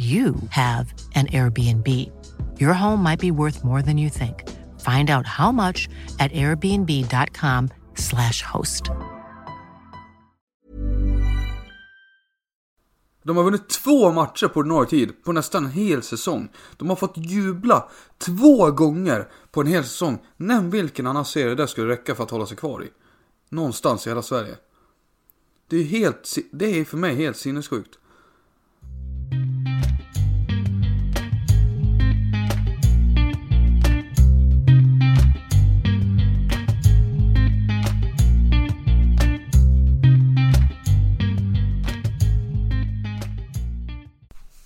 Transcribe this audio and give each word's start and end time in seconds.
you 0.00 0.34
have 0.50 0.92
an 1.14 1.26
Airbnb. 1.26 1.86
Your 2.58 2.72
home 2.72 3.02
might 3.02 3.20
be 3.20 3.30
worth 3.30 3.64
more 3.64 3.82
than 3.82 3.98
you 3.98 4.10
think. 4.10 4.48
Find 4.80 5.10
out 5.10 5.26
how 5.26 5.52
much 5.52 5.88
at 6.18 6.32
airbnb.com/slash 6.32 8.42
host. 8.42 8.82
De 13.22 13.36
har 13.36 13.44
vunnit 13.44 13.68
två 13.68 14.12
matcher 14.12 14.48
på 14.48 14.60
ordinarie 14.60 14.88
tid 14.88 15.24
på 15.24 15.32
nästan 15.32 15.64
en 15.64 15.70
hel 15.70 16.02
säsong. 16.02 16.48
De 16.76 16.88
har 16.88 16.96
fått 16.96 17.16
jubla 17.16 17.88
två 18.18 18.70
gånger 18.70 19.28
på 19.50 19.60
en 19.60 19.66
hel 19.66 19.84
säsong. 19.84 20.18
Nämn 20.36 20.70
vilken 20.70 21.06
annan 21.06 21.24
serie 21.24 21.54
det 21.54 21.68
skulle 21.68 21.92
räcka 21.92 22.14
för 22.14 22.24
att 22.24 22.30
hålla 22.30 22.46
sig 22.46 22.56
kvar 22.56 22.84
i. 22.84 22.88
Någonstans 23.48 24.06
i 24.06 24.10
hela 24.10 24.22
Sverige. 24.22 24.56
Det 25.68 25.76
är, 25.76 25.84
helt, 25.84 26.38
det 26.52 26.80
är 26.80 26.84
för 26.84 26.96
mig 26.96 27.14
helt 27.14 27.36
sinnessjukt. 27.36 27.99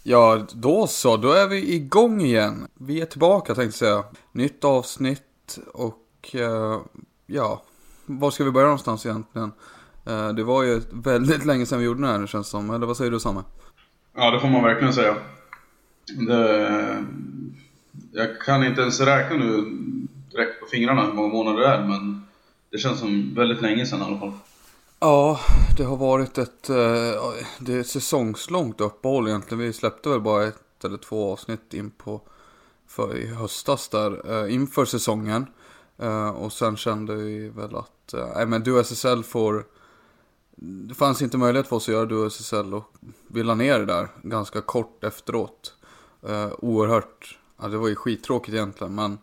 Ja, 0.06 0.46
då 0.52 0.86
så. 0.86 1.16
Då 1.16 1.32
är 1.32 1.48
vi 1.48 1.74
igång 1.74 2.20
igen. 2.20 2.66
Vi 2.74 3.00
är 3.00 3.06
tillbaka 3.06 3.54
tänkte 3.54 3.62
jag 3.62 3.74
säga. 3.74 4.04
Nytt 4.32 4.64
avsnitt 4.64 5.58
och 5.72 6.34
uh, 6.34 6.80
ja, 7.26 7.62
var 8.06 8.30
ska 8.30 8.44
vi 8.44 8.50
börja 8.50 8.66
någonstans 8.66 9.06
egentligen? 9.06 9.52
Uh, 10.08 10.28
det 10.28 10.44
var 10.44 10.62
ju 10.62 10.80
väldigt 10.92 11.44
länge 11.46 11.66
sedan 11.66 11.78
vi 11.78 11.84
gjorde 11.84 12.00
det 12.00 12.06
här 12.06 12.26
känns 12.26 12.48
som. 12.48 12.70
Eller 12.70 12.86
vad 12.86 12.96
säger 12.96 13.10
du 13.10 13.20
Samme? 13.20 13.42
Ja, 14.16 14.30
det 14.30 14.40
får 14.40 14.48
man 14.48 14.62
verkligen 14.62 14.92
säga. 14.92 15.16
Det, 16.28 17.04
jag 18.12 18.40
kan 18.40 18.64
inte 18.64 18.80
ens 18.80 19.00
räkna 19.00 19.36
nu 19.36 19.64
direkt 20.30 20.60
på 20.60 20.66
fingrarna 20.66 21.06
hur 21.06 21.12
många 21.12 21.28
månader 21.28 21.60
det 21.60 21.68
är, 21.68 21.86
men 21.86 22.26
det 22.70 22.78
känns 22.78 23.00
som 23.00 23.34
väldigt 23.34 23.62
länge 23.62 23.86
sedan 23.86 24.00
i 24.00 24.04
alla 24.04 24.18
fall. 24.18 24.32
Ja, 25.04 25.40
det 25.76 25.84
har 25.84 25.96
varit 25.96 26.38
ett, 26.38 26.70
eh, 26.70 26.76
det 27.58 27.74
är 27.74 27.80
ett 27.80 27.86
säsongslångt 27.86 28.80
uppehåll 28.80 29.28
egentligen. 29.28 29.64
Vi 29.64 29.72
släppte 29.72 30.08
väl 30.08 30.20
bara 30.20 30.44
ett 30.44 30.84
eller 30.84 30.98
två 30.98 31.32
avsnitt 31.32 31.74
in 31.74 31.90
på 31.90 32.20
för 32.86 33.16
i 33.16 33.26
höstas 33.26 33.88
där 33.88 34.30
eh, 34.32 34.54
inför 34.54 34.84
säsongen. 34.84 35.46
Eh, 35.98 36.28
och 36.28 36.52
sen 36.52 36.76
kände 36.76 37.14
vi 37.14 37.48
väl 37.48 37.76
att, 37.76 38.14
nej 38.34 38.46
men 38.46 38.62
du 38.62 38.80
SSL 38.80 39.22
får, 39.22 39.66
det 40.56 40.94
fanns 40.94 41.22
inte 41.22 41.38
möjlighet 41.38 41.66
för 41.66 41.76
oss 41.76 41.88
att 41.88 41.94
göra 41.94 42.06
du 42.06 42.26
SSL 42.26 42.74
och 42.74 42.94
vi 43.28 43.42
la 43.42 43.54
ner 43.54 43.78
det 43.78 43.86
där 43.86 44.08
ganska 44.22 44.60
kort 44.60 45.04
efteråt. 45.04 45.74
Oerhört, 46.58 47.38
ja 47.60 47.68
det 47.68 47.76
var 47.76 47.88
ju 47.88 47.94
skittråkigt 47.94 48.54
egentligen 48.54 48.94
men 48.94 49.18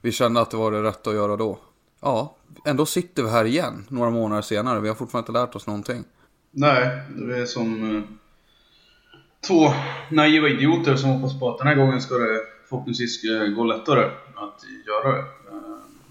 vi 0.00 0.12
kände 0.12 0.40
att 0.40 0.50
det 0.50 0.56
var 0.56 0.72
det 0.72 0.82
rätta 0.82 1.10
att 1.10 1.16
göra 1.16 1.36
då. 1.36 1.58
Ja, 2.00 2.36
ändå 2.64 2.86
sitter 2.86 3.22
vi 3.22 3.30
här 3.30 3.44
igen 3.44 3.86
några 3.88 4.10
månader 4.10 4.42
senare. 4.42 4.80
Vi 4.80 4.88
har 4.88 4.94
fortfarande 4.94 5.30
inte 5.30 5.40
lärt 5.40 5.54
oss 5.54 5.66
någonting. 5.66 6.04
Nej, 6.50 7.02
det 7.08 7.38
är 7.38 7.46
som 7.46 7.96
eh, 7.96 8.02
två 9.46 9.72
naiva 10.10 10.48
idioter 10.48 10.96
som 10.96 11.10
hoppas 11.10 11.40
på 11.40 11.50
att 11.50 11.58
den 11.58 11.66
här 11.66 11.74
gången 11.74 12.02
ska 12.02 12.14
det 12.14 12.40
förhoppningsvis 12.68 13.24
eh, 13.24 13.48
gå 13.48 13.64
lättare 13.64 14.04
att 14.34 14.64
göra 14.86 15.16
det. 15.16 15.18
Eh, 15.18 15.26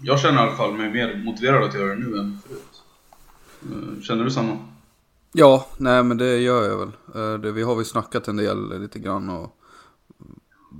jag 0.02 0.20
känner 0.20 0.38
i 0.38 0.46
alla 0.46 0.56
fall 0.56 0.74
mig 0.74 0.90
mer 0.90 1.22
motiverad 1.24 1.64
att 1.64 1.74
göra 1.74 1.88
det 1.88 2.00
nu 2.00 2.18
än 2.18 2.38
förut. 2.46 2.82
Känner 4.02 4.24
du 4.24 4.30
samma? 4.30 4.58
Ja, 5.32 5.66
nej 5.76 6.02
men 6.02 6.16
det 6.16 6.36
gör 6.36 6.68
jag 6.68 6.78
väl. 6.78 7.40
Det, 7.40 7.52
vi 7.52 7.62
har 7.62 7.76
väl 7.76 7.84
snackat 7.84 8.28
en 8.28 8.36
del 8.36 8.80
lite 8.80 8.98
grann 8.98 9.30
och 9.30 9.56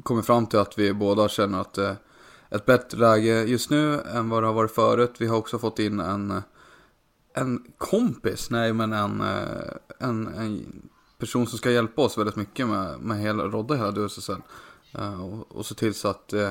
kommit 0.03 0.27
fram 0.27 0.47
till 0.47 0.59
att 0.59 0.79
vi 0.79 0.93
båda 0.93 1.29
känner 1.29 1.61
att 1.61 1.79
ett 2.51 2.67
bättre 2.67 2.99
läge 2.99 3.45
just 3.45 3.71
nu 3.71 4.01
än 4.01 4.29
vad 4.29 4.43
det 4.43 4.47
har 4.47 4.55
varit 4.55 4.75
förut. 4.75 5.15
Vi 5.19 5.27
har 5.27 5.37
också 5.37 5.59
fått 5.59 5.79
in 5.79 6.01
en, 6.01 6.43
en 7.35 7.73
kompis, 7.79 8.51
nej 8.51 8.73
men 8.73 8.93
en, 8.93 9.21
eh, 9.21 9.73
en, 9.99 10.27
en 10.27 10.89
person 11.19 11.47
som 11.47 11.59
ska 11.59 11.71
hjälpa 11.71 12.03
oss 12.03 12.19
väldigt 12.19 12.37
mycket 12.37 12.69
med, 12.69 13.01
med 13.01 13.21
hela, 13.21 13.45
rodda 13.45 13.75
hela 13.75 13.91
DSSL. 13.91 14.43
Eh, 14.95 15.25
och, 15.25 15.57
och 15.57 15.67
se 15.67 15.75
till 15.75 15.95
så 15.95 16.09
att, 16.09 16.33
eh, 16.33 16.51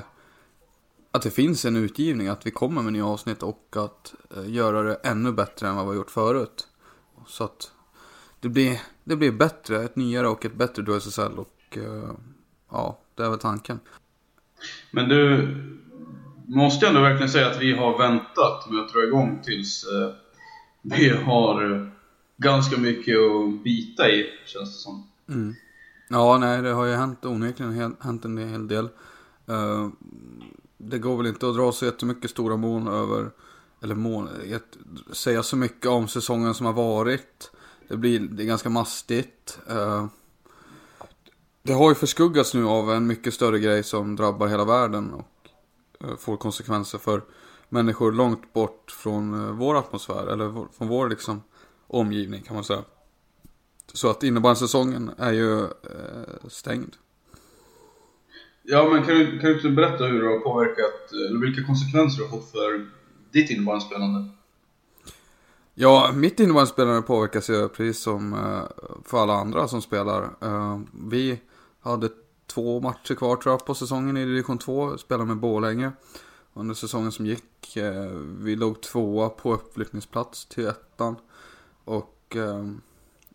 att 1.11 1.21
det 1.21 1.31
finns 1.31 1.65
en 1.65 1.75
utgivning, 1.75 2.27
att 2.27 2.45
vi 2.45 2.51
kommer 2.51 2.81
med 2.81 2.93
nya 2.93 3.05
avsnitt 3.05 3.43
och 3.43 3.75
att 3.75 4.13
göra 4.45 4.83
det 4.83 4.95
ännu 4.95 5.31
bättre 5.31 5.67
än 5.67 5.75
vad 5.75 5.85
vi 5.85 5.89
har 5.89 5.95
gjort 5.95 6.11
förut. 6.11 6.67
Så 7.27 7.43
att 7.43 7.71
det 8.39 8.49
blir, 8.49 8.81
det 9.03 9.15
blir 9.15 9.31
bättre, 9.31 9.83
ett 9.83 9.95
nyare 9.95 10.27
och 10.27 10.45
ett 10.45 10.55
bättre 10.55 10.81
DSSL 10.83 11.39
och 11.39 11.77
ja, 12.71 12.99
det 13.15 13.23
är 13.23 13.29
väl 13.29 13.39
tanken. 13.39 13.79
Men 14.91 15.09
du, 15.09 15.47
måste 16.55 16.87
ändå 16.87 17.01
verkligen 17.01 17.29
säga 17.29 17.49
att 17.49 17.61
vi 17.61 17.73
har 17.73 17.97
väntat 17.97 18.69
med 18.69 18.81
att 18.81 18.93
dra 18.93 19.03
igång 19.03 19.41
tills 19.43 19.83
eh, 19.83 20.13
vi 20.81 21.09
har 21.09 21.71
eh, 21.71 21.87
ganska 22.37 22.77
mycket 22.77 23.15
att 23.17 23.63
bita 23.63 24.09
i, 24.09 24.25
känns 24.45 24.75
det 24.75 24.81
som. 24.81 25.07
Mm. 25.29 25.55
Ja, 26.09 26.37
nej, 26.37 26.61
det 26.61 26.69
har 26.69 26.85
ju 26.85 26.93
hänt 26.93 27.25
onekligen 27.25 27.95
hänt 27.99 28.25
en 28.25 28.37
hel 28.37 28.67
del. 28.67 28.89
Uh, 29.49 29.89
det 30.77 30.99
går 30.99 31.17
väl 31.17 31.27
inte 31.27 31.49
att 31.49 31.55
dra 31.55 31.71
så 31.71 31.85
jättemycket 31.85 32.31
stora 32.31 32.57
mån 32.57 32.87
över, 32.87 33.31
eller 33.83 33.95
mån, 33.95 34.29
säga 35.11 35.43
så 35.43 35.55
mycket 35.55 35.85
om 35.85 36.07
säsongen 36.07 36.53
som 36.53 36.65
har 36.65 36.73
varit. 36.73 37.51
Det 37.87 37.97
blir 37.97 38.19
det 38.19 38.43
är 38.43 38.47
ganska 38.47 38.69
mastigt. 38.69 39.59
Uh, 39.71 40.07
det 41.63 41.73
har 41.73 41.89
ju 41.89 41.95
förskuggats 41.95 42.53
nu 42.53 42.65
av 42.65 42.91
en 42.91 43.07
mycket 43.07 43.33
större 43.33 43.59
grej 43.59 43.83
som 43.83 44.15
drabbar 44.15 44.47
hela 44.47 44.65
världen. 44.65 45.13
Och 45.13 45.38
får 46.17 46.37
konsekvenser 46.37 46.97
för 46.97 47.21
människor 47.69 48.11
långt 48.11 48.53
bort 48.53 48.91
från 48.91 49.33
eh, 49.33 49.51
vår 49.51 49.77
atmosfär 49.77 50.27
eller 50.27 50.67
från 50.77 50.87
vår 50.87 51.09
liksom 51.09 51.43
omgivning 51.87 52.41
kan 52.41 52.55
man 52.55 52.63
säga. 52.63 52.83
Så 53.93 54.09
att 54.09 54.23
innebandysäsongen 54.23 55.11
är 55.17 55.31
ju 55.31 55.63
eh, 55.63 56.47
stängd. 56.47 56.95
Ja, 58.63 58.89
men 58.89 59.03
kan 59.03 59.15
du, 59.15 59.39
kan 59.39 59.49
du 59.49 59.55
inte 59.55 59.69
berätta 59.69 60.05
hur 60.05 60.21
det 60.21 60.29
har 60.29 60.39
påverkat, 60.39 61.11
eller 61.11 61.39
vilka 61.39 61.63
konsekvenser 61.63 62.23
det 62.23 62.29
har 62.29 62.37
fått 62.37 62.51
för 62.51 62.89
ditt 63.31 63.49
innebandyspelande? 63.49 64.29
Ja, 65.73 66.11
mitt 66.13 66.39
innebandyspelande 66.39 67.01
påverkas 67.01 67.49
ju 67.49 67.69
precis 67.69 68.01
som 68.01 68.35
för 69.05 69.17
alla 69.17 69.33
andra 69.33 69.67
som 69.67 69.81
spelar. 69.81 70.29
Vi 71.09 71.39
hade 71.81 72.09
två 72.49 72.79
matcher 72.79 73.15
kvar 73.15 73.35
tror 73.35 73.53
jag 73.53 73.65
på 73.65 73.75
säsongen 73.75 74.17
i 74.17 74.25
division 74.25 74.57
2. 74.57 74.97
Spelade 74.97 75.25
med 75.25 75.37
Borlänge. 75.37 75.91
Under 76.53 76.75
säsongen 76.75 77.11
som 77.11 77.25
gick. 77.25 77.77
Eh, 77.77 78.11
vi 78.39 78.55
låg 78.55 78.81
tvåa 78.81 79.29
på 79.29 79.53
uppflyttningsplats 79.53 80.45
till 80.45 80.67
ettan. 80.67 81.15
Och 81.83 82.35
eh, 82.35 82.65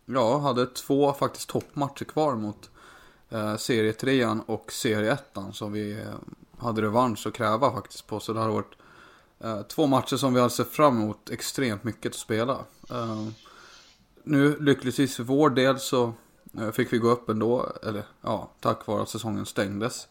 ja, 0.06 0.38
hade 0.38 0.66
två 0.66 1.12
faktiskt 1.12 1.48
toppmatcher 1.48 2.04
kvar 2.04 2.34
mot 2.34 2.70
eh, 3.30 3.56
serietrean 3.56 4.40
och 4.40 4.72
serieettan 4.72 5.52
som 5.52 5.72
vi 5.72 5.92
eh, 5.92 6.14
hade 6.58 6.82
revansch 6.82 7.26
att 7.26 7.34
kräva 7.34 7.72
faktiskt 7.72 8.06
på. 8.06 8.20
Så 8.20 8.32
det 8.32 8.40
har 8.40 8.50
varit 8.50 8.74
eh, 9.40 9.62
två 9.62 9.86
matcher 9.86 10.16
som 10.16 10.34
vi 10.34 10.40
har 10.40 10.48
sett 10.48 10.70
fram 10.70 11.02
emot 11.02 11.30
extremt 11.30 11.84
mycket 11.84 12.10
att 12.12 12.18
spela. 12.18 12.58
Eh, 12.90 13.26
nu 14.24 14.56
lyckligtvis 14.60 15.16
för 15.16 15.22
vår 15.22 15.50
del 15.50 15.80
så 15.80 16.12
Eh, 16.58 16.70
fick 16.70 16.92
vi 16.92 16.98
gå 16.98 17.10
upp 17.10 17.28
ändå, 17.28 17.72
eller 17.82 18.02
ja, 18.22 18.50
tack 18.60 18.86
vare 18.86 19.02
att 19.02 19.08
säsongen 19.08 19.46
stängdes. 19.46 20.08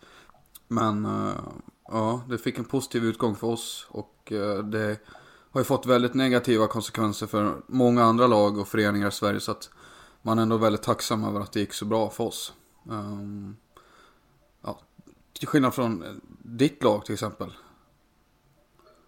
Men 0.68 1.06
eh, 1.06 1.34
ja, 1.88 2.22
det 2.30 2.38
fick 2.38 2.58
en 2.58 2.66
positiv 2.66 3.06
utgång 3.06 3.36
för 3.36 3.48
oss 3.48 3.88
och 3.90 4.32
eh, 4.32 4.64
det 4.64 5.00
har 5.52 5.62
ju 5.62 5.66
fått 5.66 5.86
väldigt 5.86 6.14
negativa 6.14 6.68
konsekvenser 6.68 7.28
för 7.28 7.56
många 7.68 8.04
andra 8.04 8.28
lag 8.28 8.58
och 8.58 8.68
föreningar 8.68 9.08
i 9.08 9.12
Sverige 9.12 9.40
så 9.40 9.52
att 9.52 9.70
man 10.22 10.38
är 10.38 10.44
ändå 10.44 10.58
väldigt 10.58 10.84
tacksam 10.84 11.24
över 11.24 11.40
att 11.40 11.52
det 11.52 11.60
gick 11.60 11.74
så 11.74 11.86
bra 11.86 12.10
för 12.10 12.24
oss. 12.24 12.54
Ehm, 12.92 13.56
ja, 14.62 14.80
till 15.40 15.48
skillnad 15.48 15.74
från 15.74 16.22
ditt 16.44 16.84
lag 16.84 17.06
till 17.06 17.14
exempel. 17.14 17.52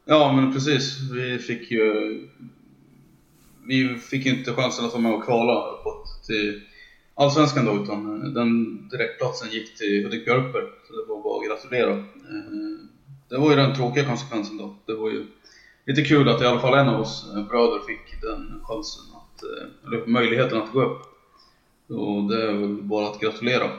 Ja, 0.05 0.33
men 0.35 0.53
precis. 0.53 0.99
Vi 1.11 1.37
fick 1.39 1.71
ju... 1.71 2.29
Vi 3.67 3.95
fick 3.95 4.25
ju 4.25 4.39
inte 4.39 4.53
chansen 4.53 4.85
att 4.85 4.91
vara 4.91 5.01
med 5.01 5.13
och 5.13 5.23
kvala 5.23 5.69
uppåt 5.69 6.23
till 6.23 6.61
Allsvenskan 7.17 7.65
då, 7.65 7.83
utan 7.83 8.21
eh, 8.21 8.29
den 8.29 8.81
direktplatsen 8.89 9.51
gick 9.51 9.77
till 9.77 10.03
Hudik 10.03 10.25
Björkberg. 10.25 10.65
Så 10.87 10.93
det 10.93 11.05
var 11.07 11.23
bara 11.23 11.39
att 11.39 11.47
gratulera. 11.47 11.97
Eh, 11.97 12.87
det 13.29 13.37
var 13.37 13.49
ju 13.49 13.55
den 13.55 13.75
tråkiga 13.75 14.05
konsekvensen 14.05 14.57
då. 14.57 14.75
Det 14.85 14.93
var 14.93 15.09
ju 15.09 15.25
lite 15.85 16.01
kul 16.01 16.29
att 16.29 16.41
i 16.41 16.45
alla 16.45 16.59
fall 16.59 16.77
en 16.77 16.89
av 16.89 17.01
oss 17.01 17.25
eh, 17.35 17.47
bröder 17.47 17.79
fick 17.79 18.21
den 18.21 18.61
chansen, 18.63 19.03
att, 19.15 19.43
eller 19.87 20.05
möjligheten 20.05 20.61
att 20.61 20.71
gå 20.71 20.83
upp. 20.83 21.01
Och 21.87 22.29
det 22.29 22.43
är 22.43 22.53
väl 22.53 22.81
bara 22.81 23.07
att 23.07 23.19
gratulera. 23.19 23.69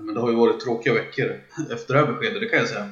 Men 0.00 0.14
det 0.14 0.20
har 0.20 0.30
ju 0.30 0.36
varit 0.36 0.60
tråkiga 0.60 0.94
veckor 0.94 1.40
efter 1.70 1.94
det 1.94 2.00
här 2.00 2.12
beskedet, 2.12 2.40
det 2.40 2.48
kan 2.48 2.58
jag 2.58 2.68
säga. 2.68 2.90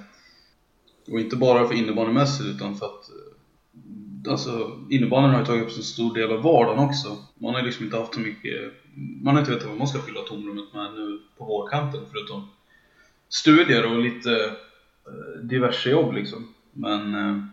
Och 1.13 1.21
inte 1.21 1.37
bara 1.37 1.69
för 1.69 1.75
innebandymässigt 1.75 2.49
utan 2.49 2.77
för 2.77 2.87
att 2.87 3.11
Alltså 4.29 4.81
innebandyn 4.91 5.33
har 5.33 5.41
ju 5.41 5.47
tagit 5.47 5.65
upp 5.65 5.71
så 5.71 5.83
stor 5.83 6.15
del 6.15 6.33
av 6.33 6.43
vardagen 6.43 6.85
också. 6.85 7.17
Man 7.35 7.55
har 7.55 7.61
ju 7.61 7.67
liksom 7.67 7.85
inte 7.85 7.97
haft 7.97 8.15
så 8.15 8.21
mycket 8.21 8.73
Man 9.23 9.35
har 9.35 9.41
inte 9.41 9.53
vetat 9.53 9.69
vad 9.69 9.79
man 9.79 9.89
ska 9.89 9.99
fylla 9.99 10.21
tomrummet 10.21 10.75
med 10.75 10.95
nu 10.95 11.21
på 11.39 11.45
vårkanten 11.45 12.01
förutom 12.13 12.49
studier 13.29 13.87
och 13.87 13.99
lite 13.99 14.45
eh, 15.07 15.43
diverse 15.43 15.91
jobb 15.91 16.13
liksom. 16.13 16.55
Men 16.73 17.15
eh, 17.15 17.45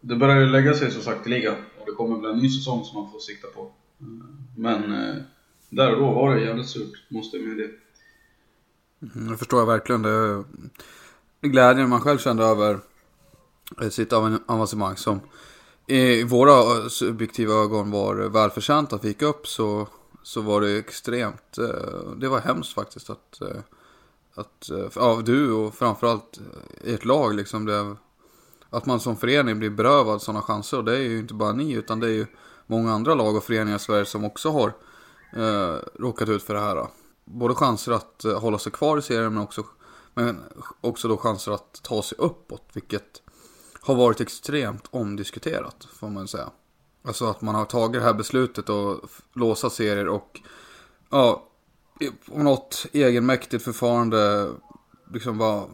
det 0.00 0.16
börjar 0.16 0.40
ju 0.40 0.46
lägga 0.46 0.74
sig 0.74 0.90
så 0.90 1.00
sakteliga 1.00 1.52
och 1.52 1.86
det 1.86 1.92
kommer 1.92 2.20
väl 2.20 2.30
en 2.30 2.38
ny 2.38 2.48
säsong 2.48 2.84
som 2.84 3.02
man 3.02 3.12
får 3.12 3.18
sikta 3.18 3.48
på. 3.48 3.72
Eh, 4.00 4.06
men 4.56 4.90
där 5.70 5.94
och 5.94 6.00
då 6.00 6.12
var 6.12 6.34
det 6.34 6.40
jävligt 6.40 6.68
surt, 6.68 7.10
måste 7.10 7.36
jag 7.36 7.46
medge. 7.46 7.70
Mm, 9.14 9.30
det 9.30 9.36
förstår 9.36 9.58
jag 9.58 9.66
verkligen. 9.66 10.02
Det 10.02 10.44
glädjen 11.40 11.88
man 11.88 12.00
själv 12.00 12.18
kände 12.18 12.44
över 12.44 12.78
sitt 13.90 14.12
avancemang 14.46 14.96
som 14.96 15.20
i 15.88 16.24
våra 16.24 16.76
eh, 16.76 16.88
subjektiva 16.88 17.54
ögon 17.54 17.90
var 17.90 18.14
välförtjänt 18.14 18.92
att 18.92 19.04
vi 19.04 19.08
gick 19.08 19.22
upp 19.22 19.46
så, 19.46 19.88
så 20.22 20.40
var 20.40 20.60
det 20.60 20.78
extremt, 20.78 21.58
eh, 21.58 22.10
det 22.16 22.28
var 22.28 22.40
hemskt 22.40 22.74
faktiskt 22.74 23.10
att, 23.10 23.40
eh, 23.40 23.60
att 24.34 24.70
ja, 24.94 25.20
du 25.24 25.52
och 25.52 25.74
framförallt 25.74 26.40
ert 26.84 27.04
lag 27.04 27.34
liksom 27.34 27.64
blev 27.64 27.96
att 28.70 28.86
man 28.86 29.00
som 29.00 29.16
förening 29.16 29.58
blir 29.58 29.70
berövad 29.70 30.22
sådana 30.22 30.42
chanser. 30.42 30.76
Och 30.76 30.84
det 30.84 30.96
är 30.96 31.02
ju 31.02 31.18
inte 31.18 31.34
bara 31.34 31.52
ni, 31.52 31.72
utan 31.72 32.00
det 32.00 32.06
är 32.06 32.12
ju 32.12 32.26
många 32.66 32.92
andra 32.92 33.14
lag 33.14 33.36
och 33.36 33.44
föreningar 33.44 33.76
i 33.76 33.80
Sverige 33.80 34.04
som 34.04 34.24
också 34.24 34.50
har 34.50 34.72
eh, 35.36 35.76
råkat 35.94 36.28
ut 36.28 36.42
för 36.42 36.54
det 36.54 36.60
här. 36.60 36.86
Både 37.24 37.54
chanser 37.54 37.92
att 37.92 38.24
hålla 38.36 38.58
sig 38.58 38.72
kvar 38.72 38.98
i 38.98 39.02
serien, 39.02 39.34
men 39.34 39.42
också, 39.42 39.64
men 40.14 40.40
också 40.80 41.08
då 41.08 41.16
chanser 41.16 41.52
att 41.52 41.80
ta 41.82 42.02
sig 42.02 42.18
uppåt. 42.18 42.62
Vilket 42.72 43.22
har 43.88 43.94
varit 43.94 44.20
extremt 44.20 44.84
omdiskuterat, 44.90 45.88
får 45.92 46.08
man 46.08 46.28
säga. 46.28 46.50
Alltså 47.04 47.24
att 47.24 47.40
man 47.40 47.54
har 47.54 47.64
tagit 47.64 48.00
det 48.00 48.06
här 48.06 48.14
beslutet 48.14 48.68
och 48.68 49.00
låsa 49.32 49.70
serier 49.70 50.08
och 50.08 50.40
ja, 51.10 51.44
på 52.26 52.42
något 52.42 52.86
egenmäktigt 52.92 53.64
förfarande 53.64 54.50
liksom 55.12 55.38
var 55.38 55.68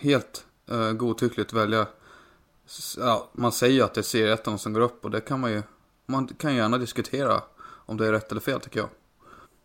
helt 0.00 0.44
eh, 0.70 0.92
godtyckligt 0.92 1.52
välja 1.52 1.86
ja, 2.96 3.30
man 3.32 3.52
säger 3.52 3.74
ju 3.74 3.82
att 3.82 3.94
det 3.94 4.00
är 4.00 4.02
serieettan 4.02 4.58
som 4.58 4.72
går 4.72 4.80
upp 4.80 5.04
och 5.04 5.10
det 5.10 5.20
kan 5.20 5.40
man 5.40 5.52
ju, 5.52 5.62
man 6.06 6.28
kan 6.28 6.54
gärna 6.54 6.78
diskutera 6.78 7.42
om 7.86 7.96
det 7.96 8.06
är 8.06 8.12
rätt 8.12 8.30
eller 8.30 8.40
fel 8.40 8.60
tycker 8.60 8.80
jag. 8.80 8.88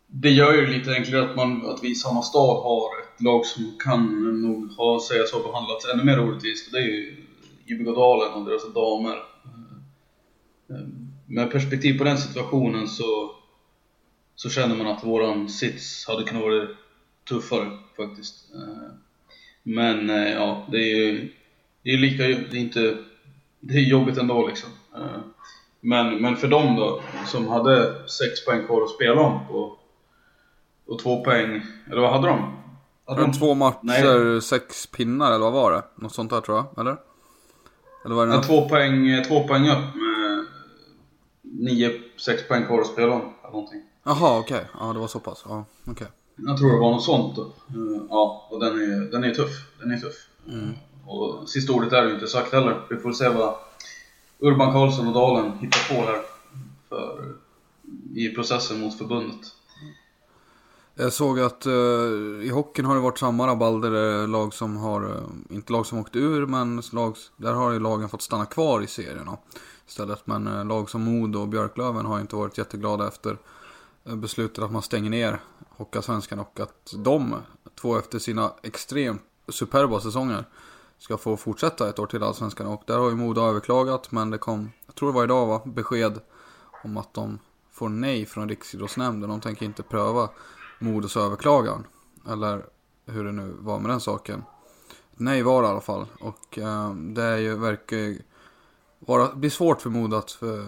Det 0.08 0.30
gör 0.30 0.54
ju 0.54 0.68
lite 0.68 0.92
enklare 0.92 1.30
att, 1.30 1.36
man, 1.36 1.66
att 1.66 1.84
vi 1.84 1.92
i 1.92 1.96
samma 1.96 2.22
stad 2.22 2.64
har 2.64 2.90
ett 3.02 3.22
lag 3.22 3.46
som 3.46 3.78
kan 3.80 4.06
nog 4.42 4.72
ha, 4.72 5.02
sägas 5.02 5.32
ha 5.32 5.44
behandlats 5.44 5.86
ännu 5.94 6.04
mer 6.04 6.20
orättvist. 6.20 6.72
Det 6.72 6.78
är 6.78 6.82
ju 6.82 7.26
Dalen 7.80 8.34
och 8.34 8.46
deras 8.46 8.74
damer. 8.74 9.18
Med 11.26 11.52
perspektiv 11.52 11.98
på 11.98 12.04
den 12.04 12.18
situationen 12.18 12.88
så, 12.88 13.36
så 14.36 14.50
känner 14.50 14.76
man 14.76 14.88
att 14.88 15.04
våran 15.04 15.50
sits 15.50 16.08
hade 16.08 16.24
kunnat 16.24 16.44
vara 16.44 16.68
tuffare 17.30 17.78
faktiskt. 17.98 18.36
Men 19.64 20.10
ja, 20.10 20.68
det 20.72 20.78
är 20.78 20.96
ju 20.96 21.32
det 21.84 21.90
är 21.90 21.98
lika, 21.98 22.24
det 22.24 22.58
är 22.58 22.62
inte, 22.62 22.98
det 23.60 23.74
är 23.74 23.80
jobbigt 23.80 24.18
ändå 24.18 24.48
liksom. 24.48 24.70
Eh, 24.96 25.20
men, 25.80 26.22
men 26.22 26.36
för 26.36 26.48
dem 26.48 26.76
då, 26.76 27.02
som 27.26 27.48
hade 27.48 28.08
6 28.10 28.46
poäng 28.46 28.66
kvar 28.66 28.82
att 28.82 28.90
spela 28.90 29.22
om 29.22 29.48
på, 29.48 29.78
och 30.88 31.00
2 31.00 31.24
poäng, 31.24 31.62
eller 31.92 32.02
vad 32.02 32.12
hade 32.12 32.28
de? 32.28 32.58
Hade 33.06 33.22
de 33.22 33.32
två 33.32 33.54
matcher, 33.54 34.40
6 34.40 34.88
pinnar 34.88 35.32
eller 35.32 35.46
vad 35.46 35.54
var 35.54 35.72
det? 35.72 35.84
Något 35.96 36.14
sånt 36.14 36.30
där 36.30 36.42
tror 36.42 36.58
jag, 36.58 36.80
eller? 36.80 36.98
Eller 38.06 38.16
var 38.16 38.28
det 38.28 38.34
ja, 38.34 38.44
två, 38.44 38.70
poäng, 38.70 39.24
två 39.28 39.48
poäng 39.48 39.70
upp 39.70 39.96
med 39.96 40.46
9-6 41.42 42.48
poäng 42.48 42.66
kvar 42.66 42.82
att 42.82 42.88
spela 42.88 43.14
om, 43.14 43.22
eller 43.22 43.52
någonting. 43.52 43.82
Jaha, 44.04 44.40
okej. 44.40 44.58
Okay. 44.58 44.68
Ja, 44.80 44.94
det 44.94 45.00
var 45.00 45.08
så 45.08 45.20
pass. 45.20 45.44
Ja. 45.48 45.66
Okay. 45.88 46.08
Jag 46.36 46.58
tror 46.58 46.72
det 46.72 46.80
var 46.80 46.92
något 46.92 47.04
sånt 47.04 47.36
då. 47.36 47.52
Ja, 48.10 48.48
och 48.52 48.60
den 48.60 48.82
är, 48.82 49.12
den 49.12 49.24
är 49.24 49.34
tuff. 49.34 49.52
Den 49.80 49.92
är 49.92 49.98
tuff. 49.98 50.28
Mm. 50.48 50.74
Och 51.06 51.50
sista 51.50 51.74
ordet 51.74 51.94
är 51.94 52.06
ju 52.06 52.14
inte 52.14 52.28
sagt 52.28 52.54
heller. 52.54 52.82
Vi 52.90 52.98
får 52.98 53.12
se 53.12 53.30
vad 53.30 53.56
Urban 54.40 54.74
Karlsson 54.74 55.08
och 55.08 55.14
Dalen 55.14 55.58
hittar 55.60 55.96
på 55.96 56.02
här 56.06 56.22
för, 56.90 57.36
i 58.16 58.30
processen 58.30 58.80
mot 58.80 58.98
förbundet. 58.98 59.48
Jag 60.96 61.14
såg 61.14 61.40
att 61.40 61.68
uh, 61.68 62.44
i 62.44 62.50
hockeyn 62.50 62.86
har 62.86 62.96
det 62.96 63.02
varit 63.02 63.18
samma 63.18 63.48
rabalder, 63.48 64.22
eh, 64.22 64.28
lag 64.28 64.54
som 64.54 64.78
har, 64.78 65.06
uh, 65.06 65.22
inte 65.50 65.74
lag 65.74 65.86
som 65.86 66.00
åkt 66.00 66.16
ur, 66.16 66.46
men 66.46 66.82
lag, 66.92 67.16
där 67.38 67.54
har 67.54 67.72
ju 67.72 67.80
lagen 67.80 68.10
fått 68.10 68.22
stanna 68.22 68.46
kvar 68.46 68.82
i 68.82 68.88
serierna 68.88 69.38
istället. 69.88 70.28
Men 70.28 70.48
uh, 70.48 70.66
lag 70.66 70.90
som 70.90 71.02
Modo 71.02 71.40
och 71.40 71.48
Björklöven 71.48 72.06
har 72.06 72.20
inte 72.20 72.36
varit 72.36 72.58
jätteglada 72.58 73.08
efter 73.08 73.38
beslutet 74.04 74.64
att 74.64 74.72
man 74.72 74.82
stänger 74.82 75.10
ner 75.10 75.40
Hockeyallsvenskan 75.70 76.40
och 76.40 76.60
att 76.60 76.94
de, 76.98 77.36
två 77.82 77.98
efter 77.98 78.20
sina 78.20 78.52
extremt 78.62 79.22
superba 79.50 80.00
säsonger, 80.00 80.46
ska 80.98 81.18
få 81.18 81.38
fortsätta 81.38 81.90
ett 81.90 82.00
år 82.00 82.08
till 82.08 82.24
Allsvenskan. 82.24 82.68
Och 82.68 82.84
där 82.88 82.98
har 82.98 83.10
ju 83.10 83.16
Modo 83.16 83.42
överklagat, 83.42 84.12
men 84.12 84.30
det 84.30 84.38
kom, 84.38 84.72
jag 84.86 84.96
tror 84.96 85.10
det 85.10 85.16
var 85.16 85.24
idag 85.24 85.48
va, 85.48 85.62
besked 85.66 86.20
om 86.84 86.98
att 86.98 87.14
de 87.14 87.40
får 87.72 87.90
nej 87.90 88.26
från 88.26 88.50
Riksidrottsnämnden. 88.50 89.30
De 89.30 89.42
tänker 89.42 89.66
inte 89.66 89.84
pröva 89.84 90.30
Modos 90.82 91.18
överklagan. 91.18 91.88
Eller 92.30 92.66
hur 93.06 93.26
det 93.26 93.32
nu 93.32 93.56
var 93.60 93.80
med 93.80 93.92
den 93.92 94.00
saken. 94.00 94.44
Nej 95.16 95.44
var 95.44 95.62
det 95.62 95.68
i 95.68 95.72
alla 95.72 95.82
fall. 95.82 96.06
Och 96.20 96.58
eh, 96.58 96.94
det 96.94 97.24
är 97.24 97.38
ju, 97.38 97.56
verkar 97.56 97.98
ju 97.98 98.22
vara, 99.00 99.36
bli 99.36 99.50
svårt 99.50 99.82
för 99.82 99.90
Modo 99.90 100.18
att 100.18 100.32
för, 100.32 100.66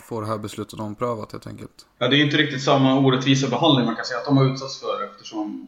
få 0.00 0.20
det 0.20 0.26
här 0.26 0.38
beslutet 0.38 0.80
omprövat 0.80 1.32
helt 1.32 1.46
enkelt. 1.46 1.86
Ja, 1.98 2.08
det 2.08 2.16
är 2.16 2.18
ju 2.18 2.24
inte 2.24 2.36
riktigt 2.36 2.62
samma 2.62 2.98
orättvisa 2.98 3.48
behandling 3.48 3.86
man 3.86 3.96
kan 3.96 4.04
säga 4.04 4.18
att 4.18 4.24
de 4.24 4.36
har 4.36 4.52
utsatts 4.52 4.80
för 4.80 5.04
eftersom 5.10 5.66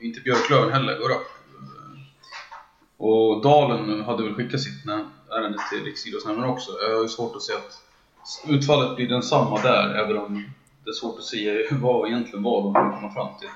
inte 0.00 0.20
Björklöven 0.20 0.72
heller 0.72 0.98
går 0.98 1.10
upp. 1.10 1.26
Och 2.96 3.42
Dalen 3.42 4.00
hade 4.00 4.22
väl 4.22 4.34
skickat 4.34 4.60
sitt 4.60 4.86
ärende 5.30 5.58
till 5.70 5.84
Riksidrottsnämnden 5.84 6.50
också. 6.50 6.72
Jag 6.88 6.96
har 6.96 7.02
ju 7.02 7.08
svårt 7.08 7.36
att 7.36 7.42
se 7.42 7.52
att 7.52 7.82
utfallet 8.48 8.96
blir 8.96 9.08
densamma 9.08 9.62
där, 9.62 9.94
även 9.94 10.18
om 10.18 10.44
det 10.84 10.90
är 10.90 10.92
svårt 10.92 11.18
att 11.18 11.24
se 11.24 11.66
vad 11.80 12.08
egentligen 12.08 12.42
var 12.42 12.62
de 12.62 12.74
kommer 12.74 13.00
komma 13.00 13.12
fram 13.14 13.38
till. 13.40 13.48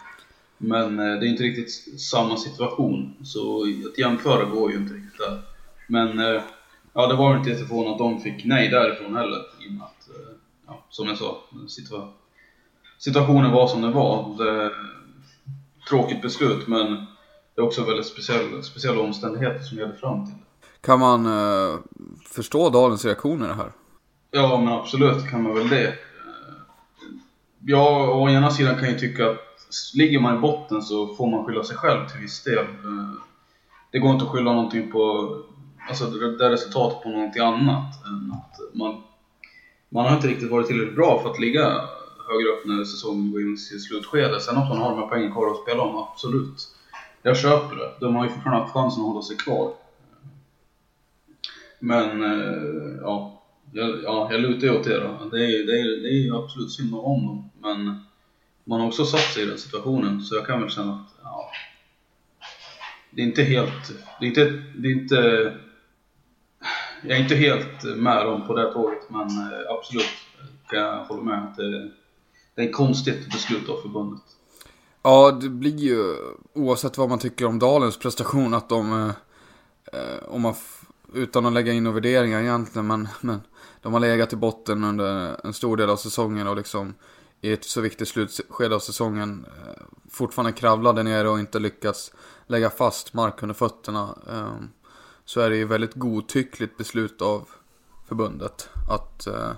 Men 0.59 0.99
eh, 0.99 1.21
det 1.21 1.27
är 1.27 1.31
inte 1.31 1.43
riktigt 1.43 2.01
samma 2.01 2.37
situation, 2.37 3.15
så 3.25 3.63
att 3.63 3.99
jämföra 3.99 4.45
går 4.45 4.71
ju 4.71 4.77
inte 4.77 4.95
riktigt 4.95 5.19
där. 5.19 5.43
Men 5.87 6.19
eh, 6.19 6.43
ja, 6.93 7.07
det 7.07 7.15
var 7.15 7.37
inte 7.37 7.51
jätteförvånande 7.51 7.93
att 7.93 7.99
de 7.99 8.21
fick 8.21 8.45
nej 8.45 8.69
därifrån 8.69 9.17
heller, 9.17 9.39
i 9.39 9.69
och 9.69 9.73
med 9.73 9.83
att, 9.83 10.09
eh, 10.09 10.35
ja, 10.67 10.85
som 10.91 11.09
jag 11.09 11.19
sa, 11.19 11.41
situationen 12.99 13.53
var 13.53 13.67
som 13.67 13.83
den 13.83 13.93
var. 13.93 14.37
Det, 14.39 14.73
tråkigt 15.89 16.23
beslut, 16.23 16.69
men 16.69 16.87
det 17.55 17.61
är 17.61 17.65
också 17.65 17.85
väldigt 17.85 18.07
speciell, 18.07 18.63
speciella 18.63 19.01
omständigheter 19.01 19.61
som 19.61 19.79
leder 19.79 19.93
fram 19.93 20.27
till 20.27 20.35
det. 20.35 20.87
Kan 20.87 21.01
man 21.01 21.27
uh, 21.27 21.79
förstå 22.25 22.71
Dalens 22.71 23.05
reaktioner 23.05 23.55
här? 23.55 23.73
Ja, 24.31 24.61
men 24.61 24.73
absolut 24.73 25.31
kan 25.31 25.43
man 25.43 25.55
väl 25.55 25.69
det. 25.69 25.95
Ja, 27.65 28.11
å 28.13 28.29
ena 28.29 28.51
sidan 28.51 28.79
kan 28.79 28.89
jag 28.89 28.99
tycka 28.99 29.31
att 29.31 29.95
ligger 29.95 30.21
man 30.21 30.37
i 30.37 30.41
botten 30.41 30.83
så 30.83 31.15
får 31.15 31.31
man 31.31 31.45
skylla 31.45 31.65
sig 31.65 31.77
själv 31.77 32.09
till 32.09 32.21
viss 32.21 32.43
del. 32.43 32.65
Eh, 32.65 33.13
det 33.91 33.99
går 33.99 34.13
inte 34.13 34.25
att 34.25 34.31
skylla 34.31 34.53
någonting 34.53 34.91
på, 34.91 35.35
alltså 35.89 36.07
det, 36.07 36.39
där 36.39 36.51
resultatet 36.51 37.03
på 37.03 37.09
någonting 37.09 37.43
annat 37.43 38.07
än 38.07 38.33
att 38.33 38.75
man, 38.75 39.03
man 39.89 40.07
har 40.07 40.15
inte 40.15 40.29
riktigt 40.29 40.51
varit 40.51 40.67
tillräckligt 40.67 40.97
bra 40.97 41.21
för 41.23 41.31
att 41.31 41.39
ligga 41.39 41.65
högre 42.29 42.49
upp 42.49 42.67
när 42.67 42.85
säsongen 42.85 43.33
går 43.33 43.41
in 43.41 43.55
i 43.55 43.57
sitt 43.57 43.83
slutskede. 43.83 44.41
Sen 44.41 44.57
att 44.57 44.69
man 44.69 44.79
har 44.79 44.91
de 44.91 44.99
här 44.99 45.07
poängen 45.07 45.33
kvar 45.33 45.51
att 45.51 45.63
spela 45.63 45.83
om, 45.83 45.97
absolut. 45.97 46.69
Jag 47.23 47.37
köper 47.37 47.77
det. 47.77 47.93
De 48.01 48.15
har 48.15 48.25
ju 48.25 48.31
fortfarande 48.31 48.63
haft 48.63 48.75
chansen 48.75 49.03
att 49.03 49.09
hålla 49.09 49.23
sig 49.23 49.37
kvar. 49.37 49.71
Men, 51.79 52.23
eh, 52.23 52.99
ja. 53.01 53.38
Jag, 53.73 54.03
ja, 54.05 54.29
jag 54.33 54.41
lutar 54.41 54.67
ju 54.67 54.79
åt 54.79 54.85
det 54.85 55.01
då. 55.01 55.29
Det 55.31 55.45
är, 55.45 55.67
det, 55.67 55.81
är, 55.81 56.03
det 56.03 56.09
är 56.09 56.23
ju 56.25 56.37
absolut 56.37 56.73
synd 56.73 56.95
om 56.95 57.27
dem. 57.27 57.51
Men 57.61 58.01
man 58.65 58.81
har 58.81 58.87
också 58.87 59.05
satt 59.05 59.21
sig 59.35 59.43
i 59.43 59.47
den 59.47 59.59
situationen, 59.59 60.23
så 60.23 60.35
jag 60.35 60.47
kan 60.47 60.61
väl 60.61 60.71
känna 60.71 60.93
att, 60.93 61.15
ja. 61.23 61.51
Det 63.11 63.23
är 63.23 63.27
inte 63.27 63.43
helt, 63.43 63.93
det 64.21 64.27
är 64.27 64.29
inte, 64.29 64.63
det 64.75 64.89
är 64.89 64.93
inte 64.93 65.55
jag 67.03 67.19
är 67.19 67.23
inte 67.23 67.35
helt 67.35 67.85
med 67.85 68.27
dem 68.27 68.47
på 68.47 68.55
det 68.55 68.73
tåget, 68.73 69.11
men 69.11 69.29
eh, 69.29 69.73
absolut 69.79 70.07
kan 70.69 70.79
jag 70.79 71.05
hålla 71.05 71.23
med 71.23 71.45
att 71.45 71.57
det, 71.57 71.91
det 72.55 72.63
är 72.63 72.67
ett 72.67 72.75
konstigt 72.75 73.33
beslut 73.33 73.69
av 73.69 73.77
förbundet. 73.83 74.23
Ja, 75.03 75.31
det 75.31 75.49
blir 75.49 75.77
ju 75.77 76.17
oavsett 76.55 76.99
vad 76.99 77.09
man 77.09 77.19
tycker 77.19 77.47
om 77.47 77.59
Dalens 77.59 77.99
prestation 77.99 78.55
att 78.55 78.69
de, 78.69 78.93
eh, 78.93 79.09
eh 80.01 80.29
om 80.29 80.43
man 80.43 80.55
utan 81.15 81.47
att 81.47 81.53
lägga 81.53 81.73
in 81.73 81.85
några 81.85 81.95
värderingar 81.95 82.41
egentligen, 82.41 82.87
men, 82.87 83.09
men 83.21 83.41
de 83.83 83.93
har 83.93 84.01
legat 84.01 84.33
i 84.33 84.37
botten 84.37 84.85
under 84.85 85.41
en 85.47 85.53
stor 85.53 85.77
del 85.77 85.91
av 85.91 85.97
säsongen 85.97 86.47
och 86.47 86.57
liksom 86.57 86.95
i 87.41 87.53
ett 87.53 87.65
så 87.65 87.81
viktigt 87.81 88.09
slutskede 88.09 88.75
av 88.75 88.79
säsongen 88.79 89.47
eh, 89.47 89.83
fortfarande 90.11 90.53
kravlade 90.53 91.03
ner 91.03 91.27
och 91.27 91.41
inte 91.41 91.59
lyckats 91.59 92.13
lägga 92.47 92.71
fast 92.71 93.15
mark 93.15 93.43
under 93.43 93.55
fötterna. 93.55 94.19
Eh, 94.31 94.55
så 95.25 95.41
är 95.41 95.51
det 95.51 95.57
ju 95.57 95.65
väldigt 95.65 95.95
godtyckligt 95.95 96.77
beslut 96.77 97.23
av 97.23 97.49
förbundet 98.09 98.69
att 98.91 99.27
eh, 99.27 99.51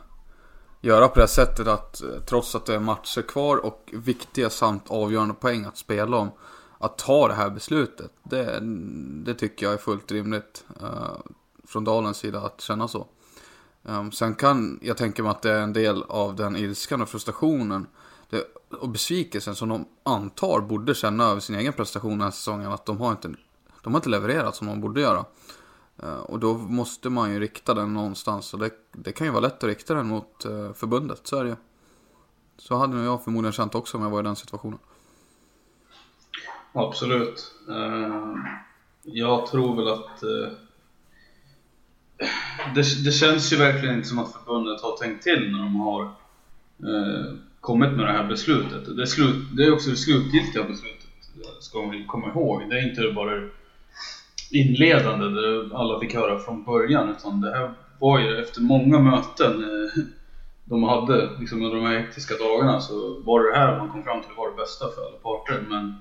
göra 0.80 1.08
på 1.08 1.20
det 1.20 1.28
sättet 1.28 1.66
att 1.66 2.02
eh, 2.02 2.20
trots 2.28 2.54
att 2.54 2.66
det 2.66 2.74
är 2.74 2.80
matcher 2.80 3.22
kvar 3.22 3.56
och 3.56 3.90
viktiga 3.92 4.50
samt 4.50 4.90
avgörande 4.90 5.34
poäng 5.34 5.64
att 5.64 5.76
spela 5.76 6.16
om 6.16 6.30
att 6.78 6.98
ta 6.98 7.28
det 7.28 7.34
här 7.34 7.50
beslutet. 7.50 8.12
Det, 8.22 8.58
det 9.24 9.34
tycker 9.34 9.66
jag 9.66 9.72
är 9.72 9.78
fullt 9.78 10.12
rimligt 10.12 10.64
ehm, 10.80 11.34
från 11.70 11.84
Dalens 11.84 12.16
sida 12.16 12.40
att 12.40 12.60
känna 12.60 12.88
så. 12.88 13.06
Um, 13.82 14.12
sen 14.12 14.34
kan 14.34 14.78
jag 14.82 14.96
tänka 14.96 15.22
mig 15.22 15.30
att 15.30 15.42
det 15.42 15.52
är 15.52 15.60
en 15.60 15.72
del 15.72 16.02
av 16.02 16.36
den 16.36 16.56
ilskan 16.56 17.02
och 17.02 17.08
frustrationen 17.08 17.86
det, 18.30 18.44
och 18.80 18.88
besvikelsen 18.88 19.54
som 19.54 19.68
de 19.68 19.84
antar 20.02 20.60
borde 20.60 20.94
känna 20.94 21.24
över 21.24 21.40
sin 21.40 21.56
egen 21.56 21.72
prestation 21.72 22.10
den 22.10 22.20
här 22.20 22.30
säsongen. 22.30 22.72
Att 22.72 22.86
de 22.86 23.00
har 23.00 23.10
inte, 23.10 23.34
de 23.82 23.92
har 23.92 23.98
inte 23.98 24.08
levererat 24.08 24.56
som 24.56 24.66
de 24.66 24.80
borde 24.80 25.00
göra. 25.00 25.24
Uh, 26.02 26.14
och 26.14 26.38
då 26.38 26.54
måste 26.54 27.10
man 27.10 27.32
ju 27.32 27.40
rikta 27.40 27.74
den 27.74 27.94
någonstans. 27.94 28.54
Och 28.54 28.60
det, 28.60 28.70
det 28.92 29.12
kan 29.12 29.26
ju 29.26 29.30
vara 29.30 29.40
lätt 29.40 29.64
att 29.64 29.68
rikta 29.68 29.94
den 29.94 30.06
mot 30.06 30.46
uh, 30.46 30.72
förbundet, 30.72 31.26
så 31.26 31.36
är 31.36 31.44
det 31.44 31.50
ju. 31.50 31.56
Så 32.56 32.76
hade 32.76 32.96
nog 32.96 33.04
jag 33.04 33.24
förmodligen 33.24 33.52
känt 33.52 33.74
också 33.74 33.96
om 33.96 34.02
jag 34.02 34.10
var 34.10 34.20
i 34.20 34.22
den 34.22 34.36
situationen. 34.36 34.78
Absolut. 36.72 37.54
Uh, 37.68 38.34
jag 39.02 39.46
tror 39.46 39.76
väl 39.76 39.88
att 39.88 40.22
eh, 40.22 40.52
det, 42.74 43.04
det, 43.04 43.12
känns 43.12 43.52
ju 43.52 43.56
verkligen 43.56 43.94
inte 43.94 44.08
som 44.08 44.18
att 44.18 44.32
förbundet 44.32 44.82
har 44.82 44.96
tänkt 44.96 45.22
till 45.22 45.50
när 45.52 45.58
de 45.58 45.80
har 45.80 46.02
eh, 46.02 47.34
kommit 47.60 47.90
med 47.90 48.06
det 48.06 48.12
här 48.12 48.28
beslutet. 48.28 48.96
Det 48.96 49.02
är, 49.02 49.06
slut, 49.06 49.36
det 49.56 49.64
är 49.64 49.72
också 49.72 49.90
det 49.90 49.96
slutgiltiga 49.96 50.64
beslutet, 50.64 51.08
ska 51.60 51.80
vi 51.80 52.04
komma 52.06 52.28
ihåg. 52.28 52.68
Det 52.68 52.78
är 52.78 52.88
inte 52.88 53.14
bara 53.14 53.42
inledande, 54.50 55.24
där 55.24 55.76
alla 55.76 56.00
fick 56.00 56.14
höra 56.14 56.38
från 56.38 56.64
början, 56.64 57.08
utan 57.08 57.40
det 57.40 57.50
här 57.50 57.70
var 57.98 58.18
ju 58.18 58.40
efter 58.40 58.60
många 58.60 58.98
möten 58.98 59.62
eh, 59.62 60.04
de 60.70 60.82
hade 60.82 61.30
liksom 61.38 61.62
under 61.62 61.76
de 61.76 61.86
här 61.86 61.98
hektiska 61.98 62.34
dagarna 62.34 62.80
så 62.80 63.20
var 63.24 63.40
det 63.40 63.58
här 63.58 63.78
man 63.78 63.88
kom 63.88 64.02
fram 64.02 64.22
till 64.22 64.36
var 64.36 64.50
det 64.50 64.56
bästa 64.56 64.86
för 64.94 65.02
alla 65.06 65.16
parter. 65.16 65.64
Men 65.68 65.94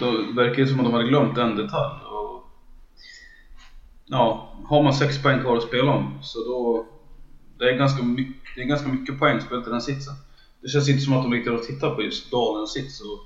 då 0.00 0.10
verkar 0.36 0.62
det 0.62 0.68
som 0.68 0.80
att 0.80 0.86
de 0.86 0.92
hade 0.92 1.08
glömt 1.08 1.38
en 1.38 1.56
detalj. 1.56 2.00
Och 2.04 2.45
ja, 4.06 4.52
har 4.64 4.82
man 4.82 4.94
sex 4.94 5.22
poäng 5.22 5.40
kvar 5.40 5.56
att 5.56 5.62
spela 5.62 5.92
om 5.92 6.18
så 6.22 6.44
då 6.44 6.86
det 7.58 7.70
är 7.70 7.78
ganska 7.78 8.02
mycket, 8.02 8.54
det 8.54 8.62
är 8.62 8.64
ganska 8.64 8.88
mycket 8.88 9.18
poäng 9.18 9.40
spelat 9.40 9.66
i 9.66 9.70
den 9.70 9.82
sitsen. 9.82 10.14
Det 10.62 10.68
känns 10.68 10.88
inte 10.88 11.02
som 11.02 11.12
att 11.12 11.22
de 11.22 11.32
riktigt 11.32 11.52
har 11.52 11.58
tittat 11.58 11.96
på 11.96 12.02
just 12.02 12.30
Dalens 12.30 12.72
sits 12.72 13.00
och 13.00 13.18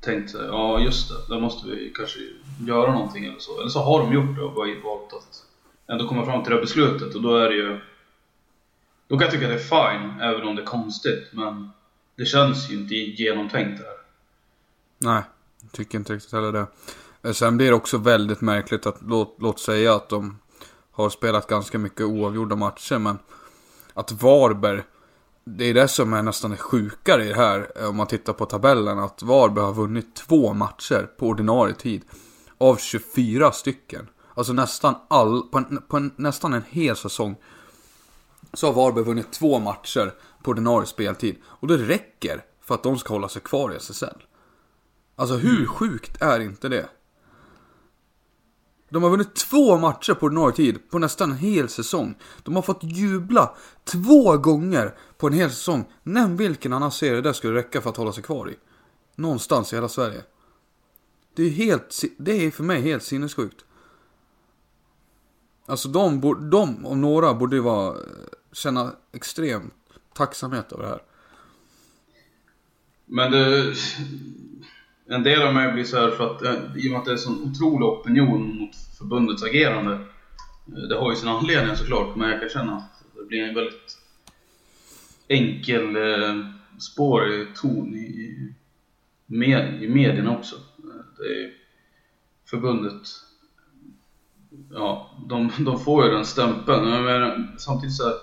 tänkt 0.00 0.34
ja 0.34 0.80
just 0.80 1.08
det, 1.08 1.34
där 1.34 1.40
måste 1.40 1.68
vi 1.68 1.92
kanske 1.96 2.18
göra 2.66 2.92
någonting 2.92 3.24
eller 3.24 3.38
så. 3.38 3.60
Eller 3.60 3.68
så 3.68 3.82
har 3.82 4.00
de 4.02 4.12
gjort 4.12 4.36
det 4.36 4.42
och 4.42 4.54
bara 4.54 4.80
valt 4.84 5.12
att 5.12 5.44
ändå 5.92 6.08
komma 6.08 6.24
fram 6.24 6.42
till 6.42 6.52
det 6.52 6.60
beslutet 6.60 7.14
och 7.14 7.22
då 7.22 7.36
är 7.36 7.48
det 7.48 7.56
ju 7.56 7.80
då 9.08 9.18
kan 9.18 9.24
jag 9.24 9.32
tycka 9.32 9.46
att 9.46 9.52
det 9.52 9.76
är 9.76 9.98
fine, 9.98 10.20
även 10.20 10.48
om 10.48 10.56
det 10.56 10.62
är 10.62 10.66
konstigt, 10.66 11.28
men 11.32 11.70
det 12.16 12.24
känns 12.24 12.70
ju 12.70 12.74
inte 12.74 12.94
genomtänkt 12.94 13.80
det 13.80 13.86
här. 13.86 13.96
Nej, 14.98 15.22
jag 15.62 15.72
tycker 15.72 15.98
inte 15.98 16.14
riktigt 16.14 16.32
heller 16.32 16.52
det. 16.52 16.66
Eh, 17.22 17.32
sen 17.32 17.56
blir 17.56 17.68
det 17.68 17.74
också 17.74 17.98
väldigt 17.98 18.40
märkligt 18.40 18.86
att, 18.86 19.02
låt, 19.02 19.36
låt 19.40 19.60
säga 19.60 19.94
att 19.94 20.08
de 20.08 20.38
har 20.90 21.10
spelat 21.10 21.46
ganska 21.46 21.78
mycket 21.78 22.06
oavgjorda 22.06 22.56
matcher, 22.56 22.98
men 22.98 23.18
att 23.94 24.12
Varberg, 24.12 24.82
det 25.44 25.64
är 25.64 25.74
det 25.74 25.88
som 25.88 26.12
är 26.12 26.22
nästan 26.22 26.50
det 26.50 26.56
sjukare 26.56 27.24
i 27.24 27.28
det 27.28 27.34
här, 27.34 27.72
eh, 27.76 27.88
om 27.88 27.96
man 27.96 28.06
tittar 28.06 28.32
på 28.32 28.46
tabellen, 28.46 28.98
att 28.98 29.22
Varberg 29.22 29.64
har 29.64 29.72
vunnit 29.72 30.16
två 30.16 30.52
matcher 30.52 31.10
på 31.18 31.26
ordinarie 31.26 31.74
tid. 31.74 32.02
Av 32.58 32.76
24 32.76 33.52
stycken. 33.52 34.08
Alltså 34.34 34.52
nästan 34.52 34.94
all, 35.08 35.42
på, 35.42 35.58
en, 35.58 35.82
på 35.88 35.96
en, 35.96 36.12
nästan 36.16 36.52
en 36.52 36.64
hel 36.68 36.96
säsong. 36.96 37.36
Så 38.52 38.66
har 38.66 38.72
Varberg 38.74 39.04
vunnit 39.04 39.32
två 39.32 39.58
matcher 39.58 40.14
på 40.42 40.50
ordinarie 40.50 40.86
speltid. 40.86 41.36
Och 41.44 41.68
det 41.68 41.76
räcker 41.76 42.44
för 42.60 42.74
att 42.74 42.82
de 42.82 42.98
ska 42.98 43.14
hålla 43.14 43.28
sig 43.28 43.42
kvar 43.42 43.72
i 43.72 43.76
SSL. 43.76 44.22
Alltså 45.16 45.36
hur 45.36 45.66
sjukt 45.66 46.22
är 46.22 46.40
inte 46.40 46.68
det? 46.68 46.88
De 48.92 49.02
har 49.02 49.10
vunnit 49.10 49.34
två 49.34 49.78
matcher 49.78 50.14
på 50.14 50.26
ordinarie 50.26 50.56
tid 50.56 50.90
på 50.90 50.98
nästan 50.98 51.30
en 51.30 51.36
hel 51.36 51.68
säsong. 51.68 52.14
De 52.42 52.54
har 52.54 52.62
fått 52.62 52.82
jubla 52.82 53.54
två 53.84 54.36
gånger 54.36 54.94
på 55.18 55.26
en 55.26 55.32
hel 55.32 55.50
säsong. 55.50 55.84
Nämn 56.02 56.36
vilken 56.36 56.72
annan 56.72 56.92
serie 56.92 57.20
det 57.20 57.34
skulle 57.34 57.54
räcka 57.54 57.80
för 57.80 57.90
att 57.90 57.96
hålla 57.96 58.12
sig 58.12 58.22
kvar 58.22 58.50
i. 58.50 58.56
Någonstans 59.16 59.72
i 59.72 59.76
hela 59.76 59.88
Sverige. 59.88 60.22
Det 61.34 61.42
är 61.42 61.50
helt, 61.50 62.02
det 62.18 62.46
är 62.46 62.50
för 62.50 62.64
mig 62.64 62.80
helt 62.80 63.02
sinnessjukt. 63.02 63.64
Alltså 65.66 65.88
de, 65.88 66.20
de 66.50 66.86
om 66.86 67.00
några 67.00 67.34
borde 67.34 67.56
ju 67.56 67.62
vara, 67.62 67.88
eh, 67.88 68.02
känna 68.52 68.92
extrem 69.12 69.70
tacksamhet 70.14 70.72
över 70.72 70.82
det 70.82 70.88
här. 70.88 71.02
Men 73.06 73.32
det, 73.32 73.74
en 75.06 75.22
del 75.22 75.42
av 75.42 75.54
mig 75.54 75.72
blir 75.72 75.84
så 75.84 75.96
här 75.96 76.10
för 76.10 76.30
att 76.30 76.42
eh, 76.42 76.54
i 76.76 76.88
och 76.88 76.90
med 76.90 76.98
att 76.98 77.04
det 77.04 77.10
är 77.10 77.12
en 77.12 77.18
sån 77.18 77.50
otrolig 77.50 77.88
opinion 77.88 78.58
mot 78.58 78.76
förbundets 78.98 79.42
agerande. 79.42 79.94
Eh, 80.66 80.88
det 80.88 80.96
har 80.96 81.10
ju 81.10 81.16
sin 81.16 81.28
anledning 81.28 81.76
såklart, 81.76 82.16
men 82.16 82.30
jag 82.30 82.40
kan 82.40 82.48
känna 82.48 82.76
att 82.76 83.04
det 83.16 83.24
blir 83.24 83.42
en 83.42 83.54
väldigt 83.54 83.98
enkel 85.28 85.96
eh, 85.96 86.46
spårig 86.78 87.56
ton 87.56 87.94
i, 87.94 88.52
med, 89.26 89.82
i 89.82 89.88
medierna 89.88 90.38
också. 90.38 90.56
Eh, 90.56 91.04
det 91.18 91.44
är 91.44 91.52
förbundet, 92.50 93.08
ja, 94.70 95.10
de, 95.28 95.52
de 95.58 95.80
får 95.80 96.04
ju 96.04 96.10
den 96.10 96.24
stämpeln. 96.24 97.04
Men 97.04 97.48
samtidigt 97.58 97.96
så 97.96 98.04
här, 98.04 98.14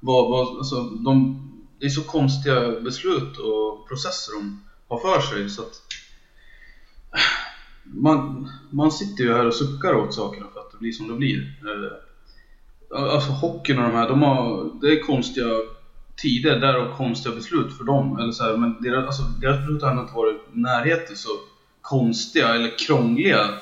vad, 0.00 0.30
vad, 0.30 0.58
alltså, 0.58 0.82
de, 0.82 1.44
det 1.78 1.86
är 1.86 1.90
så 1.90 2.02
konstiga 2.02 2.80
beslut 2.80 3.38
och 3.38 3.88
processer 3.88 4.32
de 4.34 4.64
har 4.88 4.98
för 4.98 5.20
sig 5.20 5.50
så 5.50 5.62
att 5.62 5.82
man, 7.82 8.48
man 8.70 8.92
sitter 8.92 9.24
ju 9.24 9.32
här 9.32 9.46
och 9.46 9.54
suckar 9.54 9.94
åt 9.94 10.14
sakerna 10.14 10.46
för 10.52 10.60
att 10.60 10.72
det 10.72 10.78
blir 10.78 10.92
som 10.92 11.08
det 11.08 11.14
blir. 11.14 11.52
Eh, 11.62 13.02
alltså 13.12 13.32
hockeyn 13.32 13.78
och 13.78 13.84
de 13.84 13.94
här, 13.94 14.08
de 14.08 14.22
har, 14.22 14.70
det 14.80 14.92
är 14.92 15.00
konstiga 15.00 15.46
tider, 16.16 16.60
därav 16.60 16.96
konstiga 16.96 17.34
beslut 17.34 17.76
för 17.76 17.84
dem. 17.84 18.18
Eller 18.18 18.32
så 18.32 18.44
här, 18.44 18.56
men 18.56 18.82
deras, 18.82 19.06
alltså, 19.06 19.22
deras 19.22 19.58
beslut 19.58 19.82
har 19.82 20.00
inte 20.00 20.14
varit 20.14 20.36
i 20.54 20.58
närheten 20.58 21.16
så 21.16 21.28
konstiga 21.80 22.54
eller 22.54 22.78
krångliga 22.86 23.54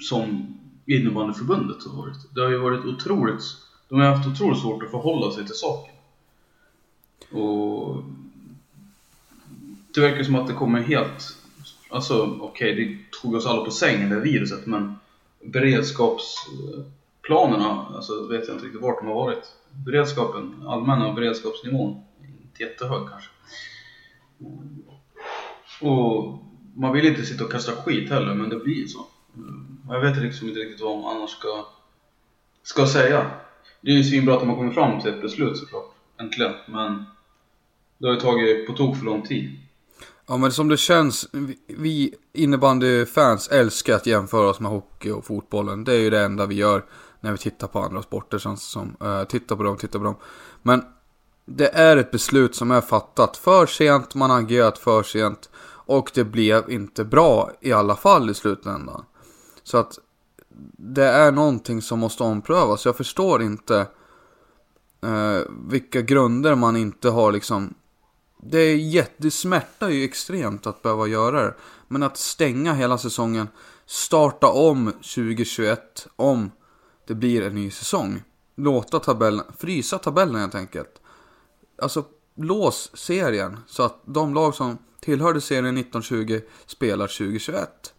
som 0.00 0.54
innebandyförbundet 0.86 1.84
har 1.86 1.96
varit. 1.96 2.34
Det 2.34 2.40
har 2.40 2.48
ju 2.48 2.58
varit 2.58 2.84
otroligt, 2.84 3.42
de 3.88 4.00
har 4.00 4.06
haft 4.06 4.28
otroligt 4.28 4.60
svårt 4.60 4.82
att 4.82 4.90
förhålla 4.90 5.32
sig 5.32 5.46
till 5.46 5.54
saken. 5.54 5.94
Och 7.30 8.02
det 9.94 10.00
verkar 10.00 10.22
som 10.22 10.34
att 10.34 10.46
det 10.46 10.52
kommer 10.52 10.80
helt 10.80 11.37
Alltså 11.90 12.38
okej, 12.40 12.72
okay, 12.72 12.84
det 12.84 12.96
tog 13.22 13.34
oss 13.34 13.46
alla 13.46 13.64
på 13.64 13.70
sängen 13.70 14.10
det 14.10 14.20
viruset 14.20 14.66
men 14.66 14.96
beredskapsplanerna, 15.44 17.86
alltså 17.94 18.26
vet 18.26 18.48
jag 18.48 18.56
inte 18.56 18.66
riktigt 18.66 18.82
vart 18.82 18.98
de 18.98 19.06
har 19.06 19.14
varit. 19.14 19.54
Beredskapen, 19.86 20.54
allmänna 20.66 21.12
beredskapsnivån, 21.12 22.00
inte 22.40 22.62
jättehög 22.62 23.08
kanske. 23.08 23.30
Och 25.80 26.38
man 26.74 26.92
vill 26.92 27.06
inte 27.06 27.24
sitta 27.24 27.44
och 27.44 27.52
kasta 27.52 27.72
skit 27.72 28.10
heller, 28.10 28.34
men 28.34 28.48
det 28.48 28.56
blir 28.56 28.86
så. 28.86 29.06
Jag 29.88 30.00
vet 30.00 30.16
liksom 30.16 30.48
inte 30.48 30.60
riktigt 30.60 30.80
vad 30.80 30.98
man 30.98 31.16
annars 31.16 31.30
ska, 31.30 31.66
ska 32.62 32.86
säga. 32.86 33.30
Det 33.80 33.90
är 33.90 33.94
ju 33.94 34.04
svinbra 34.04 34.36
att 34.36 34.46
man 34.46 34.56
kommer 34.56 34.70
fram 34.70 35.00
till 35.00 35.10
ett 35.10 35.22
beslut 35.22 35.58
såklart, 35.58 35.94
äntligen. 36.20 36.52
Men 36.66 37.04
det 37.98 38.06
har 38.06 38.14
ju 38.14 38.20
tagit 38.20 38.66
på 38.66 38.72
tok 38.72 38.96
för 38.96 39.04
lång 39.04 39.22
tid. 39.22 39.58
Ja 40.30 40.36
men 40.36 40.52
som 40.52 40.68
det 40.68 40.76
känns, 40.76 41.28
vi 41.66 42.14
innebandyfans 42.32 43.48
älskar 43.48 43.94
att 43.94 44.06
jämföra 44.06 44.48
oss 44.48 44.60
med 44.60 44.70
hockey 44.70 45.10
och 45.10 45.24
fotbollen. 45.24 45.84
Det 45.84 45.92
är 45.92 45.98
ju 45.98 46.10
det 46.10 46.20
enda 46.20 46.46
vi 46.46 46.54
gör 46.54 46.84
när 47.20 47.32
vi 47.32 47.38
tittar 47.38 47.66
på 47.66 47.78
andra 47.78 48.02
sporter 48.02 48.38
känns 48.38 48.60
det 48.60 48.70
som. 48.70 48.96
Eh, 49.00 49.08
uh, 49.08 49.24
titta 49.24 49.56
på 49.56 49.62
dem, 49.62 49.76
titta 49.76 49.98
på 49.98 50.04
dem. 50.04 50.16
Men 50.62 50.84
det 51.44 51.68
är 51.68 51.96
ett 51.96 52.10
beslut 52.10 52.54
som 52.54 52.70
är 52.70 52.80
fattat 52.80 53.36
för 53.36 53.66
sent, 53.66 54.14
man 54.14 54.30
har 54.30 54.38
agerat 54.38 54.78
för 54.78 55.02
sent. 55.02 55.50
Och 55.66 56.10
det 56.14 56.24
blev 56.24 56.70
inte 56.70 57.04
bra 57.04 57.50
i 57.60 57.72
alla 57.72 57.96
fall 57.96 58.30
i 58.30 58.34
slutändan. 58.34 59.04
Så 59.62 59.78
att 59.78 59.98
det 60.78 61.06
är 61.06 61.32
någonting 61.32 61.82
som 61.82 61.98
måste 61.98 62.22
omprövas. 62.22 62.84
Jag 62.84 62.96
förstår 62.96 63.42
inte 63.42 63.86
uh, 65.04 65.40
vilka 65.68 66.00
grunder 66.00 66.54
man 66.54 66.76
inte 66.76 67.10
har 67.10 67.32
liksom 67.32 67.74
det, 68.38 68.58
är 68.58 68.76
jätte, 68.76 69.14
det 69.16 69.30
smärtar 69.30 69.88
ju 69.88 70.04
extremt 70.04 70.66
att 70.66 70.82
behöva 70.82 71.06
göra 71.06 71.42
det. 71.42 71.54
Men 71.88 72.02
att 72.02 72.16
stänga 72.16 72.72
hela 72.74 72.98
säsongen, 72.98 73.48
starta 73.86 74.48
om 74.48 74.92
2021 74.92 76.06
om 76.16 76.50
det 77.06 77.14
blir 77.14 77.42
en 77.42 77.54
ny 77.54 77.70
säsong. 77.70 78.22
Låta 78.56 78.98
tabellen, 78.98 79.44
frysa 79.58 79.98
tabellen 79.98 80.40
helt 80.40 80.54
enkelt. 80.54 81.00
Alltså 81.82 82.04
lås 82.36 82.90
serien 82.94 83.56
så 83.66 83.82
att 83.82 84.00
de 84.04 84.34
lag 84.34 84.54
som 84.54 84.78
tillhörde 85.00 85.40
serien 85.40 85.76
1920 85.76 86.40
spelar 86.66 87.06
2021. 87.06 87.94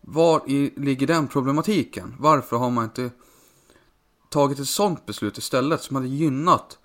Var 0.00 0.42
i, 0.46 0.72
ligger 0.76 1.06
den 1.06 1.28
problematiken? 1.28 2.14
Varför 2.18 2.56
har 2.56 2.70
man 2.70 2.84
inte 2.84 3.10
tagit 4.28 4.58
ett 4.58 4.68
sånt 4.68 5.06
beslut 5.06 5.38
istället 5.38 5.82
som 5.82 5.96
hade 5.96 6.08
gynnat 6.08 6.78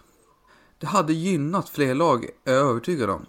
det 0.79 0.87
hade 0.87 1.13
gynnat 1.13 1.69
fler 1.69 1.95
lag, 1.95 2.29
är 2.45 2.53
jag 2.53 2.69
övertygad 2.69 3.09
om. 3.09 3.25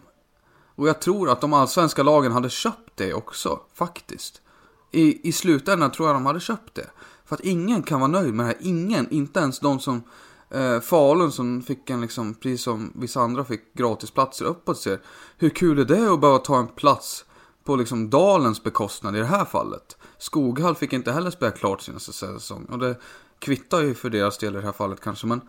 Och 0.75 0.89
jag 0.89 1.01
tror 1.01 1.31
att 1.31 1.41
de 1.41 1.53
allsvenska 1.53 2.03
lagen 2.03 2.33
hade 2.33 2.51
köpt 2.51 2.93
det 2.95 3.15
också, 3.15 3.61
faktiskt. 3.75 4.43
I, 4.91 5.29
I 5.29 5.33
slutändan 5.33 5.93
tror 5.93 6.09
jag 6.09 6.17
de 6.17 6.27
hade 6.27 6.41
köpt 6.41 6.75
det. 6.75 6.91
För 7.25 7.35
att 7.35 7.41
ingen 7.41 7.83
kan 7.83 8.01
vara 8.01 8.11
nöjd 8.11 8.35
med 8.35 8.47
det 8.47 8.49
här. 8.49 8.57
Ingen, 8.61 9.11
inte 9.11 9.41
ens 9.41 9.61
de 9.61 9.81
som 9.81 10.03
eh, 10.51 10.81
Falun 10.81 11.33
som 11.33 11.63
fick 11.63 11.91
en 11.91 12.01
liksom, 12.01 12.35
precis 12.35 12.63
som 12.63 12.93
vissa 12.95 13.21
andra 13.21 13.45
fick 13.45 13.75
gratisplatser 13.75 14.45
uppåt 14.45 14.79
ser. 14.79 15.01
Hur 15.37 15.51
kul 15.51 15.79
är 15.79 15.85
det 15.85 16.13
att 16.13 16.21
behöva 16.21 16.39
ta 16.39 16.59
en 16.59 16.69
plats 16.69 17.25
på 17.65 17.77
liksom 17.77 18.11
dalens 18.11 18.63
bekostnad 18.63 19.17
i 19.17 19.19
det 19.19 19.25
här 19.25 19.45
fallet? 19.45 19.97
Skoghall 20.19 20.75
fick 20.75 20.93
inte 20.93 21.13
heller 21.13 21.31
spela 21.31 21.51
klart 21.51 21.81
sin 21.81 22.01
säsong. 22.01 22.65
Och 22.65 22.79
det 22.79 22.97
kvittar 23.39 23.81
ju 23.81 23.95
för 23.95 24.11
deras 24.11 24.39
del 24.39 24.55
i 24.55 24.59
det 24.59 24.65
här 24.65 24.73
fallet 24.73 25.01
kanske. 25.01 25.27
Men 25.27 25.41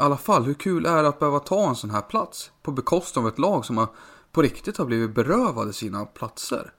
i 0.00 0.02
alla 0.02 0.16
fall, 0.16 0.44
hur 0.44 0.54
kul 0.54 0.86
är 0.86 1.02
det 1.02 1.08
att 1.08 1.18
behöva 1.18 1.38
ta 1.38 1.68
en 1.68 1.76
sån 1.76 1.90
här 1.90 2.00
plats? 2.00 2.50
På 2.62 2.70
bekostnad 2.70 3.24
av 3.24 3.32
ett 3.32 3.38
lag 3.38 3.64
som 3.64 3.78
har, 3.78 3.88
på 4.32 4.42
riktigt 4.42 4.76
har 4.76 4.84
blivit 4.84 5.14
berövade 5.14 5.72
sina 5.72 6.04
platser. 6.04 6.72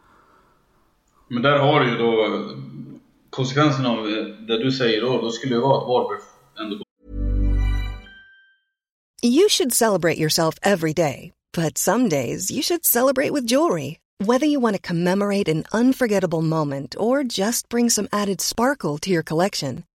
Men 1.28 1.44
där 1.44 1.60
har 1.60 1.80
du 1.80 1.90
ju 1.92 1.98
då 1.98 2.40
konsekvensen 3.30 3.86
av 3.86 4.04
det 4.48 4.64
du 4.64 4.72
säger 4.72 5.02
då, 5.02 5.22
då 5.22 5.32
skulle 5.32 5.56
det 5.56 5.62
vara 5.62 5.78
att 5.78 5.88
Varberg 5.88 6.20
ändå... 6.60 6.84
You 9.24 9.50
should 9.50 9.74
celebrate 9.74 10.20
yourself 10.20 10.60
every 10.62 10.94
day, 10.94 11.32
but 11.58 11.78
some 11.78 12.10
days 12.10 12.52
you 12.52 12.62
should 12.62 12.86
celebrate 12.86 13.34
with 13.34 13.52
jewelry. 13.52 14.00
Whether 14.20 14.48
you 14.48 14.60
want 14.60 14.76
to 14.76 14.88
commemorate 14.88 15.52
an 15.52 15.64
unforgettable 15.72 16.42
moment 16.42 16.96
or 17.00 17.24
just 17.24 17.70
bring 17.70 17.90
some 17.90 18.08
added 18.12 18.42
sparkle 18.42 18.98
to 18.98 19.10
your 19.10 19.24
collection. 19.24 19.84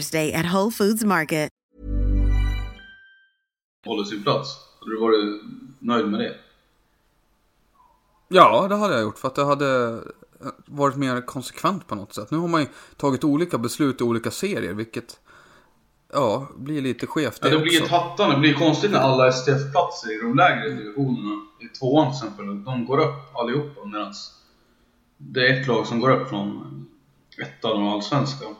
Day 0.00 0.34
at 0.34 0.46
Whole 0.46 0.70
Foods 0.70 1.04
Market. 1.04 1.50
Håller 3.86 4.04
sin 4.04 4.22
plats. 4.22 4.48
Hade 4.80 4.92
du 4.92 5.00
varit 5.00 5.42
nöjd 5.78 6.08
med 6.08 6.20
det? 6.20 6.34
Ja, 8.28 8.66
det 8.68 8.76
hade 8.76 8.94
jag 8.94 9.02
gjort 9.02 9.18
för 9.18 9.28
att 9.28 9.34
det 9.34 9.44
hade 9.44 10.00
varit 10.66 10.96
mer 10.96 11.20
konsekvent 11.20 11.86
på 11.86 11.94
något 11.94 12.14
sätt. 12.14 12.30
Nu 12.30 12.38
har 12.38 12.48
man 12.48 12.60
ju 12.60 12.66
tagit 12.96 13.24
olika 13.24 13.58
beslut 13.58 14.00
i 14.00 14.04
olika 14.04 14.30
serier, 14.30 14.74
vilket 14.74 15.20
ja, 16.12 16.48
blir 16.56 16.82
lite 16.82 17.06
skevt 17.06 17.42
det, 17.42 17.48
det 17.48 17.54
ja, 17.54 17.58
det 17.58 17.62
blir 17.62 17.82
ett 17.82 17.90
hattande. 17.90 18.34
Det 18.34 18.40
blir 18.40 18.54
konstigt 18.54 18.90
när 18.90 18.98
alla 18.98 19.32
STF-platser 19.32 20.18
i 20.18 20.20
de 20.22 20.36
lägre 20.36 20.68
divisionerna, 20.68 21.42
i 21.60 21.78
tvåan 21.78 22.12
till 22.12 22.16
exempel, 22.16 22.64
de 22.64 22.86
går 22.86 22.98
upp 22.98 23.36
allihopa 23.36 23.84
medan 23.84 24.14
det 25.16 25.48
är 25.48 25.60
ett 25.60 25.66
lag 25.66 25.86
som 25.86 26.00
går 26.00 26.10
upp 26.10 26.28
från 26.28 26.86
ettan 27.42 27.82
och 27.82 27.92
allsvenskan. 27.92 28.54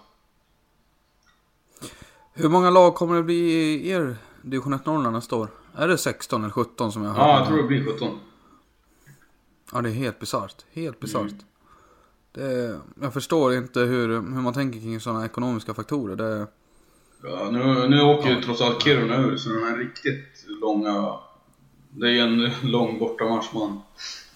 Hur 2.41 2.49
många 2.49 2.71
lag 2.71 2.95
kommer 2.95 3.17
det 3.17 3.23
bli 3.23 3.35
i 3.35 3.91
er 3.91 4.17
division 4.43 4.73
1 4.73 4.87
Norrland 4.87 5.13
nästa 5.13 5.37
år? 5.37 5.49
Är 5.75 5.89
det 5.89 5.99
16 5.99 6.43
eller 6.43 6.53
17 6.53 6.93
som 6.93 7.05
jag 7.05 7.11
har 7.11 7.29
Ja, 7.29 7.39
jag 7.39 7.49
tror 7.49 7.57
det 7.57 7.63
blir 7.63 7.85
17. 7.85 8.19
Ja, 9.73 9.81
det 9.81 9.89
är 9.89 9.93
helt 9.93 10.19
bisarrt. 10.19 10.65
Helt 10.73 11.01
bisarrt. 11.01 11.35
Mm. 12.37 12.81
jag 13.03 13.13
förstår 13.13 13.55
inte 13.55 13.81
hur, 13.81 14.09
hur 14.09 14.21
man 14.21 14.55
tänker 14.55 14.81
kring 14.81 15.01
sådana 15.01 15.25
ekonomiska 15.25 15.75
faktorer. 15.75 16.17
Det, 16.17 16.47
ja, 17.23 17.49
nu, 17.51 17.89
nu 17.89 18.03
åker 18.03 18.31
ju 18.31 18.43
trots 18.43 18.61
allt 18.61 18.83
Kiruna 18.83 19.17
ur, 19.17 19.37
så 19.37 19.51
den 19.51 19.63
här 19.63 19.77
riktigt 19.77 20.45
långa... 20.61 21.19
Det 21.91 22.07
är 22.07 22.11
ju 22.11 22.21
en 22.21 22.51
lång 22.71 22.99
bortamatch 22.99 23.53
man, 23.55 23.81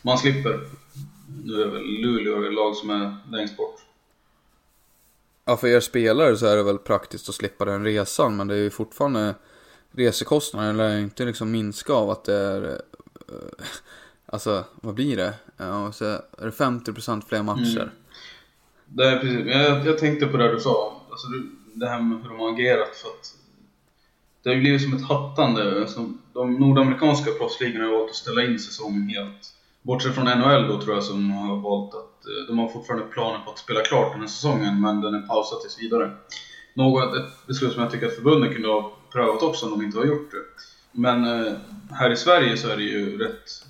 man 0.03 0.19
slipper. 0.19 0.61
Nu 1.45 1.63
är 1.63 1.67
väl 1.67 1.83
Luleå 1.83 2.45
ett 2.45 2.55
lag 2.55 2.77
som 2.77 2.91
är 2.91 3.17
längst 3.31 3.57
bort. 3.57 3.81
Ja, 5.45 5.57
för 5.57 5.69
er 5.69 5.81
spelare 5.81 6.37
så 6.37 6.47
är 6.47 6.57
det 6.57 6.63
väl 6.63 6.79
praktiskt 6.79 7.29
att 7.29 7.35
slippa 7.35 7.65
den 7.65 7.85
resan, 7.85 8.37
men 8.37 8.49
det 8.49 8.55
är 8.55 8.59
ju 8.59 8.71
fortfarande 8.71 9.35
resekostnaden 9.93 10.77
lär 10.77 10.99
inte 10.99 11.25
liksom 11.25 11.51
minska 11.51 11.93
av 11.93 12.11
att 12.11 12.25
det 12.25 12.35
är, 12.35 12.63
eh, 12.63 12.71
eh 12.71 13.67
alltså 14.27 14.65
vad 14.75 14.95
blir 14.95 15.17
det? 15.17 15.35
Ja, 15.57 15.93
så 15.93 16.05
är 16.05 16.21
det 16.39 16.51
50% 16.51 17.23
fler 17.29 17.43
matcher. 17.43 17.81
Mm. 17.81 17.89
Det 18.87 19.05
är 19.05 19.19
precis, 19.19 19.47
jag, 19.47 19.87
jag 19.87 19.99
tänkte 19.99 20.27
på 20.27 20.37
det 20.37 20.55
du 20.55 20.61
sa, 20.61 21.01
alltså 21.11 21.27
det 21.75 21.89
här 21.89 22.01
med 22.01 22.23
hur 22.23 22.29
de 22.29 22.39
har 22.39 22.53
agerat 22.53 22.97
för 22.97 23.09
att 23.09 23.35
det 24.43 24.49
har 24.49 24.55
ju 24.55 24.61
blivit 24.61 24.83
som 24.83 24.97
ett 24.97 25.09
hattande. 25.09 25.81
Alltså, 25.81 26.13
de 26.33 26.55
nordamerikanska 26.55 27.31
proffsligorna 27.31 27.85
har 27.85 27.93
valt 27.93 28.11
att 28.11 28.17
ställa 28.17 28.45
in 28.45 28.59
säsongen 28.59 29.09
helt. 29.09 29.55
Bortsett 29.83 30.15
från 30.15 30.25
NHL 30.25 30.69
då 30.69 30.81
tror 30.81 30.95
jag 30.95 31.05
som 31.05 31.31
har 31.31 31.57
valt 31.57 31.95
att 31.95 32.12
Eh, 32.27 32.47
de 32.47 32.59
har 32.59 32.69
fortfarande 32.69 33.07
planer 33.07 33.39
på 33.39 33.51
att 33.51 33.59
spela 33.59 33.81
klart 33.81 34.13
den 34.13 34.21
här 34.21 34.29
säsongen 34.29 34.81
men 34.81 35.01
den 35.01 35.15
är 35.15 35.21
pausad 35.21 35.61
tills 35.61 35.79
vidare. 35.79 36.17
Något, 36.75 37.17
ett 37.17 37.47
beslut 37.47 37.73
som 37.73 37.83
jag 37.83 37.91
tycker 37.91 38.07
att 38.07 38.15
förbunden 38.15 38.53
kunde 38.53 38.69
ha 38.69 38.93
prövat 39.13 39.43
också 39.43 39.67
om 39.67 39.71
de 39.71 39.85
inte 39.85 39.99
har 39.99 40.05
gjort 40.05 40.31
det. 40.31 40.43
Men 40.93 41.25
eh, 41.25 41.53
här 41.91 42.11
i 42.11 42.17
Sverige 42.17 42.57
så 42.57 42.69
är 42.69 42.77
det 42.77 42.83
ju 42.83 43.19
rätt, 43.19 43.67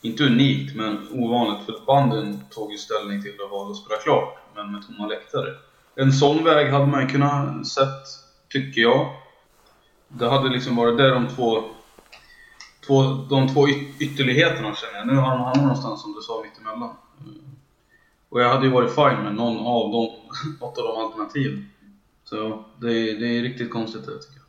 inte 0.00 0.24
unikt 0.24 0.76
men 0.76 1.08
ovanligt 1.12 1.66
för 1.66 1.86
banden 1.86 2.40
tog 2.50 2.72
ju 2.72 2.78
ställning 2.78 3.22
till 3.22 3.34
att 3.44 3.50
valde 3.50 3.70
att 3.70 3.76
spela 3.76 4.00
klart 4.00 4.38
men 4.54 4.72
med 4.72 4.86
tomma 4.86 5.06
läktare. 5.06 5.54
En 5.94 6.12
sån 6.12 6.44
väg 6.44 6.70
hade 6.70 6.86
man 6.86 7.00
ju 7.00 7.08
kunnat 7.08 7.66
sett, 7.66 8.06
tycker 8.48 8.80
jag. 8.80 9.14
Det 10.08 10.28
hade 10.28 10.48
liksom 10.48 10.76
varit 10.76 10.98
där 10.98 11.10
de 11.10 11.28
två 11.28 11.64
två, 12.88 13.02
de 13.02 13.48
två 13.48 13.68
ytterligheterna 13.98 14.74
känner 14.74 14.98
jag. 14.98 15.06
Nu 15.06 15.14
har 15.14 15.30
de 15.30 15.40
hamnat 15.40 15.62
någonstans 15.62 16.02
som 16.02 16.14
du 16.14 16.20
sa 16.20 16.42
mittemellan. 16.44 16.96
Mm. 17.20 17.47
Och 18.28 18.40
jag 18.40 18.48
hade 18.48 18.66
ju 18.66 18.72
varit 18.72 18.94
fine 18.94 19.24
med 19.24 19.34
någon 19.34 19.56
av 19.56 19.92
dem, 19.92 20.10
något 20.60 20.78
av 20.78 20.84
de 20.84 20.96
alternativen. 20.96 21.68
Så 22.24 22.64
det, 22.80 22.88
det 23.18 23.38
är 23.38 23.42
riktigt 23.42 23.70
konstigt 23.70 24.06
det 24.06 24.18
tycker 24.18 24.36
jag. 24.36 24.44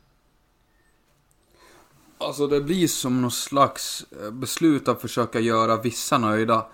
Alltså 2.28 2.46
det 2.46 2.60
blir 2.60 2.88
som 2.88 3.22
någon 3.22 3.30
slags 3.30 4.06
eh, 4.22 4.30
beslut 4.30 4.88
att 4.88 5.00
försöka 5.00 5.40
göra 5.40 5.76
vissa 5.76 6.18
nöjda. 6.18 6.66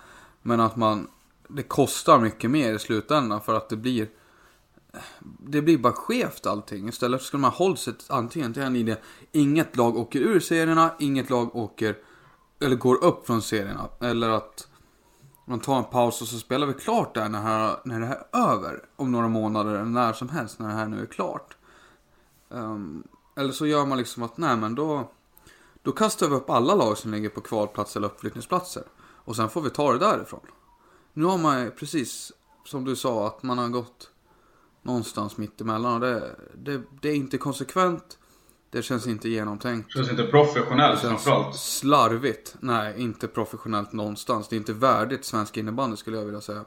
Men 0.42 0.61
att 0.61 0.77
man, 0.77 1.09
det 1.49 1.62
kostar 1.62 2.19
mycket 2.19 2.51
mer 2.51 2.75
i 2.75 2.79
slutändan 2.79 3.40
för 3.40 3.55
att 3.55 3.69
det 3.69 3.77
blir 3.77 4.03
eh, 4.92 5.01
det 5.38 5.62
blir 5.62 5.79
bara 5.79 5.92
skevt 5.92 6.47
allting. 6.47 6.88
Istället 6.88 7.23
skulle 7.23 7.40
man 7.40 7.51
hålla 7.51 7.77
sig 7.77 7.95
antingen 8.09 8.55
till 8.55 8.62
en 8.62 8.77
idé, 8.77 8.97
Inget 9.33 9.77
lag 9.77 9.97
åker 9.97 10.21
ur 10.21 10.40
serierna, 10.40 10.95
inget 10.99 11.31
lag 11.31 11.57
åker 11.57 11.97
eller 12.61 12.77
går 12.77 13.05
upp 13.05 13.27
från 13.27 13.42
serierna. 13.42 13.88
Eller 14.01 14.29
att 14.29 14.69
man 15.48 15.61
tar 15.61 15.78
en 15.78 15.85
paus 15.85 16.22
och 16.22 16.28
så 16.28 16.38
spelar 16.38 16.66
vi 16.66 16.74
klart 16.74 17.14
där 17.14 17.28
när, 17.28 17.42
här, 17.42 17.76
när 17.85 18.00
det 18.00 18.06
här 18.06 18.26
är 18.32 18.52
över. 18.52 18.85
Om 18.96 19.12
några 19.12 19.28
månader 19.28 19.70
eller 19.70 19.85
när 19.85 20.12
som 20.12 20.28
helst 20.28 20.59
när 20.59 20.68
det 20.68 20.74
här 20.74 20.88
nu 20.88 21.02
är 21.02 21.06
klart. 21.06 21.56
Um, 22.48 23.04
eller 23.37 23.52
så 23.52 23.66
gör 23.66 23.87
man 23.87 23.98
liksom 23.98 24.22
att 24.22 24.37
nej 24.37 24.56
men 24.56 24.74
då, 24.74 25.11
då 25.82 25.92
kastar 25.92 26.28
vi 26.28 26.35
upp 26.35 26.50
alla 26.50 26.74
lag 26.74 26.98
som 26.98 27.11
ligger 27.11 27.28
på 27.28 27.40
kvalplats 27.40 27.96
eller 27.96 28.06
uppflyttningsplatser. 28.06 28.82
Och 28.98 29.37
sen 29.37 29.48
får 29.48 29.61
vi 29.61 29.70
ta 29.70 29.92
det 29.92 29.98
därifrån. 29.98 30.40
Nu 31.12 31.24
har 31.24 31.38
man 31.38 31.70
precis 31.78 32.32
som 32.64 32.85
du 32.85 32.96
sa 32.96 33.26
att 33.26 33.42
man 33.42 33.59
har 33.59 33.68
gått 33.68 34.11
någonstans 34.82 35.37
mittemellan. 35.37 35.94
Och 35.94 36.00
det, 36.00 36.37
det, 36.54 36.82
det 37.00 37.09
är 37.09 37.14
inte 37.14 37.38
konsekvent. 37.38 38.18
Det 38.76 38.82
känns 38.82 39.06
inte 39.06 39.28
genomtänkt. 39.28 39.88
Det 39.88 39.92
känns 39.92 40.10
inte 40.10 40.24
professionellt 40.24 41.02
det 41.02 41.08
känns 41.08 41.24
framförallt. 41.24 41.56
Slarvigt. 41.56 42.56
Nej, 42.60 42.94
inte 43.02 43.28
professionellt 43.28 43.92
någonstans. 43.92 44.48
Det 44.48 44.56
är 44.56 44.58
inte 44.58 44.72
värdigt 44.72 45.24
svensk 45.24 45.56
innebandy 45.56 45.96
skulle 45.96 46.16
jag 46.16 46.24
vilja 46.24 46.40
säga. 46.40 46.64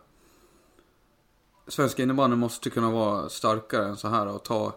Svenska 1.68 2.04
innebandy 2.04 2.36
måste 2.36 2.70
kunna 2.70 2.92
vara 2.92 3.30
starkare 3.30 3.86
än 3.86 3.98
så 3.98 4.08
här 4.08 4.28
och 4.28 4.44
ta, 4.44 4.76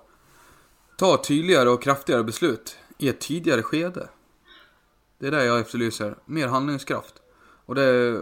ta 0.98 1.16
tydligare 1.16 1.68
och 1.70 1.82
kraftigare 1.82 2.24
beslut 2.24 2.76
i 2.98 3.08
ett 3.08 3.20
tidigare 3.20 3.62
skede. 3.62 4.08
Det 5.18 5.26
är 5.26 5.30
det 5.30 5.44
jag 5.44 5.60
efterlyser. 5.60 6.16
Mer 6.24 6.48
handlingskraft. 6.48 7.14
Och 7.66 7.74
det, 7.74 8.20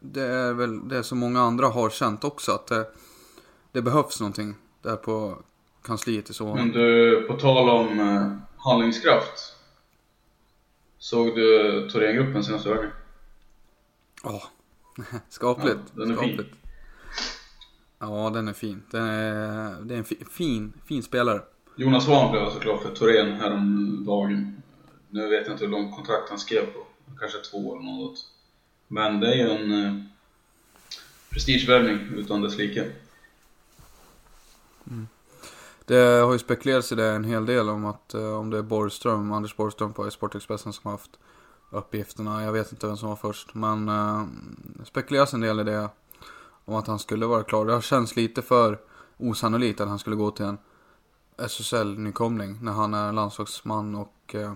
det 0.00 0.26
är 0.26 0.52
väl 0.52 0.88
det 0.88 1.02
som 1.02 1.18
många 1.18 1.40
andra 1.40 1.66
har 1.66 1.90
känt 1.90 2.24
också. 2.24 2.52
Att 2.52 2.66
det, 2.66 2.86
det 3.72 3.82
behövs 3.82 4.20
någonting 4.20 4.54
där 4.82 4.96
på 4.96 5.42
kansliet 5.82 6.30
i 6.30 6.34
så 6.34 6.54
Men 6.54 6.72
du, 6.72 7.24
på 7.28 7.34
tal 7.34 7.68
om 7.68 8.00
eh, 8.00 8.32
handlingskraft. 8.56 9.56
Såg 10.98 11.34
du 11.34 11.88
Thorengruppen 11.92 12.44
senaste 12.44 12.68
veckan? 12.68 12.90
Ja, 14.24 14.42
skapligt. 15.28 15.80
Ja, 15.94 16.00
den 16.02 16.10
är 16.10 16.14
skapligt. 16.14 16.38
fin. 16.38 16.56
Ja, 17.98 18.30
den 18.34 18.48
är 18.48 18.52
fin. 18.52 18.82
Den 18.90 19.04
är, 19.04 19.80
det 19.82 19.94
är 19.94 19.98
en 19.98 20.04
fi, 20.04 20.24
fin, 20.30 20.72
fin 20.84 21.02
spelare. 21.02 21.40
Jonas 21.76 22.04
Svahn 22.04 22.32
blev 22.32 22.42
alltså 22.42 22.60
klar 22.60 22.76
för 22.76 22.94
Torén 22.94 23.32
häromdagen. 23.32 24.62
Nu 25.10 25.28
vet 25.28 25.46
jag 25.46 25.54
inte 25.54 25.64
hur 25.64 25.72
långt 25.72 25.96
kontrakt 25.96 26.28
han 26.28 26.38
skrev 26.38 26.66
på. 26.66 26.86
Kanske 27.20 27.38
två 27.38 27.76
eller 27.76 27.84
något. 27.84 28.26
Men 28.88 29.20
det 29.20 29.26
är 29.26 29.34
ju 29.34 29.50
en 29.50 29.84
eh, 29.84 30.02
prestigevärvning 31.30 32.18
utan 32.18 32.42
dess 32.42 32.58
like. 32.58 32.90
Det 35.90 36.20
har 36.20 36.32
ju 36.32 36.38
spekulerats 36.38 36.92
i 36.92 36.94
det 36.94 37.06
en 37.06 37.24
hel 37.24 37.46
del 37.46 37.68
om 37.68 37.84
att 37.84 38.14
eh, 38.14 38.38
om 38.38 38.50
det 38.50 38.58
är 38.58 38.62
Borgström, 38.62 39.32
Anders 39.32 39.56
Borgström 39.56 39.92
på 39.92 40.10
Sportexpressen 40.10 40.72
som 40.72 40.82
har 40.84 40.92
haft 40.92 41.18
uppgifterna. 41.70 42.44
Jag 42.44 42.52
vet 42.52 42.72
inte 42.72 42.86
vem 42.86 42.96
som 42.96 43.08
var 43.08 43.16
först. 43.16 43.54
Men 43.54 43.88
eh, 43.88 44.24
det 44.78 44.84
spekuleras 44.84 45.34
en 45.34 45.40
del 45.40 45.60
i 45.60 45.64
det. 45.64 45.88
Om 46.64 46.74
att 46.74 46.86
han 46.86 46.98
skulle 46.98 47.26
vara 47.26 47.42
klar. 47.42 47.66
Det 47.66 47.72
har 47.72 47.80
känts 47.80 48.16
lite 48.16 48.42
för 48.42 48.78
osannolikt 49.16 49.80
att 49.80 49.88
han 49.88 49.98
skulle 49.98 50.16
gå 50.16 50.30
till 50.30 50.44
en 50.44 50.58
SSL-nykomling. 51.36 52.58
När 52.62 52.72
han 52.72 52.94
är 52.94 53.12
landslagsman 53.12 53.94
och 53.94 54.34
eh, 54.34 54.54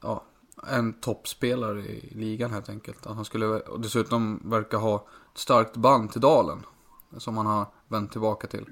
ja, 0.00 0.24
en 0.66 0.92
toppspelare 0.92 1.80
i 1.80 2.14
ligan 2.14 2.52
helt 2.52 2.68
enkelt. 2.68 3.06
Att 3.06 3.16
han 3.16 3.24
skulle 3.24 3.46
och 3.46 3.80
dessutom 3.80 4.40
verkar 4.44 4.78
ha 4.78 4.96
ett 5.34 5.38
starkt 5.38 5.76
band 5.76 6.12
till 6.12 6.20
Dalen. 6.20 6.62
Som 7.18 7.36
han 7.36 7.46
har 7.46 7.66
vänt 7.88 8.12
tillbaka 8.12 8.46
till. 8.46 8.66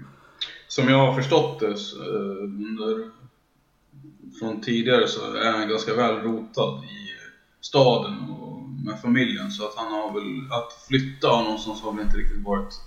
Som 0.69 0.89
jag 0.89 1.07
har 1.07 1.15
förstått 1.15 1.61
det 1.61 1.75
under, 2.41 3.01
eh, 3.01 3.07
från 4.39 4.61
tidigare 4.61 5.09
så 5.09 5.35
är 5.35 5.51
han 5.51 5.69
ganska 5.69 5.95
väl 5.95 6.17
rotad 6.17 6.85
i 6.85 7.09
staden 7.61 8.31
och 8.31 8.63
med 8.85 9.01
familjen. 9.01 9.51
Så 9.51 9.65
att 9.65 9.75
han 9.77 9.93
har 9.93 10.13
väl, 10.13 10.53
att 10.53 10.87
flytta 10.89 11.43
någonstans 11.43 11.83
har 11.83 11.93
väl 11.93 12.05
inte 12.05 12.17
riktigt 12.17 12.45
varit 12.45 12.81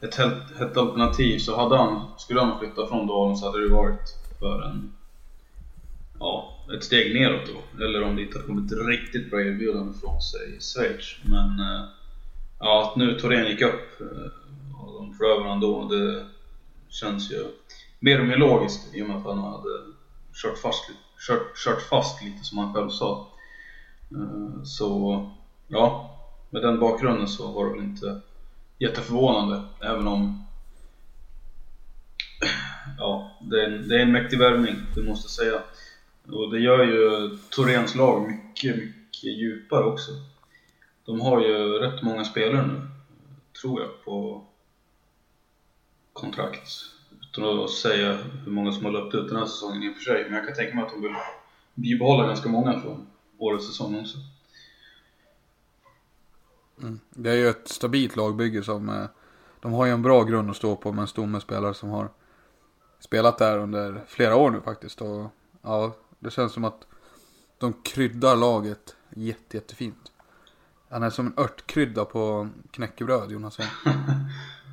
ett 0.00 0.14
helt, 0.14 0.60
ett 0.60 0.76
alternativ. 0.76 1.38
Så 1.38 1.56
hade 1.56 1.76
han, 1.76 2.04
skulle 2.18 2.40
han 2.40 2.58
flytta 2.58 2.86
från 2.86 3.06
Dalen 3.06 3.36
så 3.36 3.46
hade 3.46 3.62
det 3.62 3.74
varit 3.74 4.14
för 4.38 4.62
en 4.62 4.92
ja, 6.18 6.54
ett 6.76 6.84
steg 6.84 7.14
neråt 7.14 7.46
då. 7.46 7.84
Eller 7.84 8.02
om 8.02 8.16
det 8.16 8.22
inte 8.22 8.38
hade 8.38 8.46
kommit 8.46 8.72
riktigt 8.72 9.30
bra 9.30 9.40
erbjudande 9.40 9.98
från 10.00 10.20
sig 10.20 10.56
i 10.56 10.60
Schweiz. 10.60 11.16
Men 11.24 11.60
eh, 11.60 11.84
ja, 12.60 12.82
att 12.82 12.96
nu 12.96 13.20
Torén 13.20 13.46
gick 13.46 13.62
upp 13.62 14.00
eh, 14.00 14.80
och 14.80 14.92
de 14.94 15.14
flög 15.14 15.40
varandra 15.40 15.68
då 15.68 15.88
det 15.88 16.26
känns 16.88 17.30
ju 17.30 17.48
mer 17.98 18.20
och 18.20 18.26
mer 18.26 18.36
logiskt 18.36 18.94
i 18.94 19.02
och 19.02 19.06
med 19.06 19.16
att 19.16 19.24
han 19.24 19.38
hade 19.38 19.82
kört 20.34 20.58
fast, 20.58 20.88
lite- 20.88 21.00
kört, 21.26 21.56
kört 21.56 21.82
fast 21.82 22.22
lite 22.22 22.44
som 22.44 22.58
han 22.58 22.72
själv 22.72 22.88
sa. 22.88 23.28
Eh, 24.10 24.62
så 24.64 25.20
ja, 25.68 26.16
med 26.50 26.62
den 26.62 26.78
bakgrunden 26.78 27.28
så 27.28 27.50
var 27.50 27.64
det 27.64 27.70
väl 27.70 27.80
inte 27.80 28.20
jätteförvånande 28.78 29.62
även 29.80 30.06
om 30.06 30.42
ja, 32.98 33.30
det 33.40 33.60
är, 33.60 33.64
en, 33.64 33.88
det 33.88 33.96
är 33.96 34.00
en 34.02 34.12
mäktig 34.12 34.38
värvning, 34.38 34.76
det 34.94 35.02
måste 35.02 35.24
jag 35.24 35.30
säga. 35.30 35.62
Och 36.36 36.50
det 36.50 36.58
gör 36.58 36.84
ju 36.84 37.30
Torens 37.50 37.94
lag 37.94 38.26
mycket, 38.26 38.76
mycket 38.76 39.24
djupare 39.24 39.84
också. 39.84 40.10
De 41.04 41.20
har 41.20 41.40
ju 41.40 41.78
rätt 41.78 42.02
många 42.02 42.24
spelare 42.24 42.66
nu, 42.66 42.82
tror 43.60 43.80
jag, 43.80 44.04
på 44.04 44.44
kontrakt. 46.20 46.68
Utan 47.20 47.60
att 47.64 47.70
säga 47.70 48.18
hur 48.44 48.52
många 48.52 48.72
som 48.72 48.84
har 48.84 48.92
löpt 48.92 49.14
ut 49.14 49.28
den 49.28 49.36
här 49.38 49.46
säsongen 49.46 49.82
i 49.82 49.90
och 49.92 49.94
för 49.96 50.02
sig. 50.02 50.24
Men 50.24 50.34
jag 50.34 50.46
kan 50.46 50.54
tänka 50.56 50.74
mig 50.74 50.84
att 50.84 50.90
de 50.92 51.02
vill 51.02 51.14
bibehålla 51.74 52.26
ganska 52.26 52.48
många 52.48 52.80
från 52.80 53.06
årets 53.38 53.66
säsong 53.66 54.00
också. 54.00 54.18
Det 57.10 57.30
är 57.30 57.34
ju 57.34 57.48
ett 57.48 57.68
stabilt 57.68 58.16
lagbygge 58.16 58.62
som... 58.62 58.88
eh, 58.88 59.04
De 59.60 59.72
har 59.72 59.86
ju 59.86 59.92
en 59.92 60.02
bra 60.02 60.22
grund 60.24 60.50
att 60.50 60.56
stå 60.56 60.76
på 60.76 60.92
med 60.92 61.02
en 61.02 61.08
stomme 61.08 61.40
spelare 61.40 61.74
som 61.74 61.88
har 61.90 62.08
spelat 63.00 63.38
där 63.38 63.58
under 63.58 64.04
flera 64.06 64.36
år 64.36 64.50
nu 64.50 64.60
faktiskt. 64.60 65.00
Och 65.00 65.26
ja, 65.62 65.96
det 66.18 66.30
känns 66.30 66.52
som 66.52 66.64
att 66.64 66.86
de 67.58 67.72
kryddar 67.72 68.36
laget 68.36 68.96
jätte, 69.10 69.56
jättefint. 69.56 70.12
Han 70.88 71.02
är 71.02 71.10
som 71.10 71.26
en 71.26 71.34
örtkrydda 71.44 72.04
på 72.04 72.48
knäckebröd, 72.70 73.30
Jonas. 73.30 73.58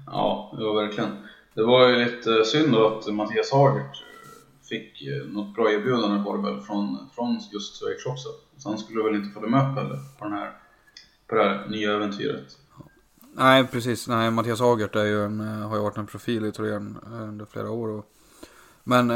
Ja, 0.07 0.53
det 0.57 0.63
var 0.63 0.83
verkligen. 0.85 1.27
Det 1.53 1.63
var 1.63 1.87
ju 1.87 2.05
lite 2.05 2.45
synd 2.45 2.71
då 2.71 2.87
att 2.87 3.13
Mattias 3.13 3.51
Hagert 3.51 4.01
eh, 4.01 4.67
fick 4.69 5.01
eh, 5.01 5.25
något 5.25 5.55
bra 5.55 5.71
erbjudande 5.71 6.23
var 6.23 6.37
det 6.37 6.43
väl 6.43 6.61
från, 6.61 7.09
från 7.15 7.39
just 7.51 7.79
Schweiz 7.79 8.05
också. 8.05 8.29
Så 8.57 8.69
han 8.69 8.77
skulle 8.77 9.03
väl 9.03 9.15
inte 9.15 9.33
följa 9.33 9.49
med 9.49 9.73
heller 9.73 9.99
på, 10.19 10.25
den 10.25 10.33
här, 10.33 10.51
på 11.27 11.35
det 11.35 11.43
här 11.43 11.67
nya 11.69 11.93
äventyret. 11.93 12.57
Nej, 13.33 13.67
precis. 13.67 14.07
Nej, 14.07 14.31
Mattias 14.31 14.59
Hagert 14.59 14.95
är 14.95 15.05
ju 15.05 15.25
en, 15.25 15.39
eh, 15.39 15.69
har 15.69 15.75
ju 15.75 15.81
varit 15.81 15.97
en 15.97 16.07
profil 16.07 16.45
i 16.45 16.51
Torén 16.51 16.97
under 17.11 17.45
flera 17.45 17.71
år. 17.71 17.87
Och, 17.87 18.05
men 18.83 19.09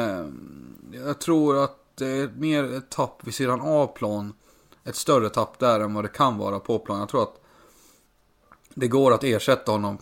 jag 0.92 1.20
tror 1.20 1.64
att 1.64 1.78
det 1.96 2.08
är 2.08 2.30
mer 2.38 2.64
ett 2.64 2.90
tapp 2.90 3.22
vid 3.24 3.34
sidan 3.34 3.62
av 3.62 3.88
plan. 3.88 4.34
Ett 4.84 4.96
större 4.96 5.30
tapp 5.30 5.60
där 5.60 5.80
än 5.80 5.94
vad 5.94 6.04
det 6.04 6.08
kan 6.08 6.38
vara 6.38 6.60
på 6.60 6.80
plan. 6.80 7.00
Jag 7.00 7.10
tror 7.10 7.24
att 7.24 7.42
det 8.74 8.88
går 8.88 9.14
att 9.14 9.24
ersätta 9.24 9.72
honom 9.72 9.98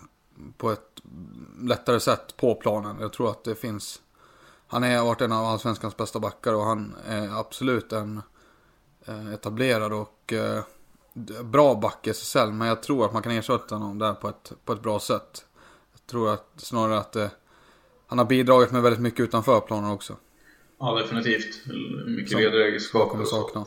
på 0.58 0.72
ett 0.72 0.95
lättare 1.62 2.00
sätt 2.00 2.38
på 2.38 2.56
planen. 2.56 2.96
Jag 3.00 3.14
tror 3.14 3.30
att 3.30 3.44
det 3.44 3.56
finns... 3.56 4.02
Han 4.68 4.84
har 4.84 5.06
varit 5.06 5.22
en 5.22 5.32
av 5.32 5.46
allsvenskans 5.46 5.98
bästa 5.98 6.20
backar 6.20 6.54
och 6.54 6.64
han 6.64 6.96
är 7.08 7.40
absolut 7.40 7.94
en 7.94 8.22
eh, 9.06 9.34
etablerad 9.34 9.94
och 9.94 10.34
eh, 10.34 10.64
bra 11.44 11.76
back 11.76 12.08
i 12.08 12.10
SSL. 12.10 12.52
Men 12.52 12.68
jag 12.68 12.84
tror 12.84 13.06
att 13.06 13.14
man 13.14 13.22
kan 13.22 13.32
ersätta 13.32 13.76
honom 13.76 14.00
där 14.00 14.14
på 14.14 14.30
ett, 14.30 14.52
på 14.66 14.74
ett 14.74 14.82
bra 14.82 15.00
sätt. 15.00 15.46
Jag 15.94 16.08
tror 16.08 16.34
att 16.34 16.48
snarare 16.58 16.98
att 16.98 17.16
eh, 17.16 17.28
han 18.08 18.18
har 18.18 18.26
bidragit 18.26 18.72
med 18.72 18.82
väldigt 18.82 19.02
mycket 19.02 19.20
utanför 19.20 19.60
planen 19.60 19.92
också. 19.92 20.16
Ja, 20.80 20.96
definitivt. 20.96 21.66
Mycket 22.08 22.38
ledaregenskaper. 22.38 23.22
Och 23.22 23.28
så. 23.28 23.66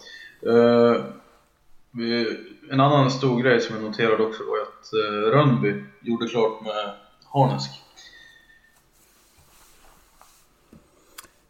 vi- 1.90 2.55
en 2.70 2.81
annan 2.81 3.11
stor 3.11 3.42
grej 3.42 3.61
som 3.61 3.77
jag 3.77 3.85
noterade 3.85 4.22
också 4.22 4.42
var 4.44 4.59
att 4.59 4.90
uh, 4.94 5.31
Rönnby 5.31 5.85
gjorde 6.01 6.29
klart 6.29 6.64
med 6.64 6.94
Harnesk. 7.33 7.71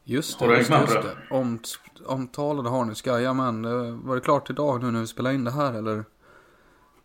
Just 0.05 0.41
Har 0.41 0.49
det, 0.49 0.55
du 0.55 0.59
just, 0.59 0.71
det, 0.71 0.81
just 0.81 0.95
på 0.95 1.03
det. 1.03 1.17
Om, 1.31 1.59
omtalade 2.07 2.71
Harniska, 2.71 3.11
jajamän. 3.11 3.63
Det 3.63 3.91
var 3.91 4.15
det 4.15 4.21
klart 4.21 4.51
idag 4.51 4.83
nu 4.83 4.91
när 4.91 5.01
vi 5.01 5.07
spelar 5.07 5.33
in 5.33 5.45
det 5.45 5.51
här 5.51 5.73
eller? 5.73 6.05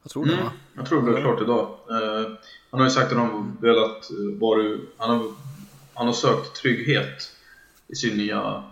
Jag 0.03 0.11
tror 0.11 0.25
det 0.25 0.33
Mm, 0.33 0.45
va? 0.45 0.51
jag 0.75 0.85
tror 0.85 1.01
det 1.01 1.11
blev 1.11 1.21
klart 1.21 1.41
idag. 1.41 1.77
Eh, 1.89 2.31
han 2.71 2.79
har 2.79 2.83
ju 2.83 2.89
sagt 2.89 3.11
att 3.11 3.17
han 3.17 3.57
velat 3.61 4.11
uh, 4.11 4.39
vara, 4.39 4.77
han 4.97 5.09
har, 5.09 5.33
han 5.93 6.05
har 6.05 6.13
sökt 6.13 6.55
trygghet 6.55 7.31
i 7.87 7.95
sin 7.95 8.17
nya, 8.17 8.63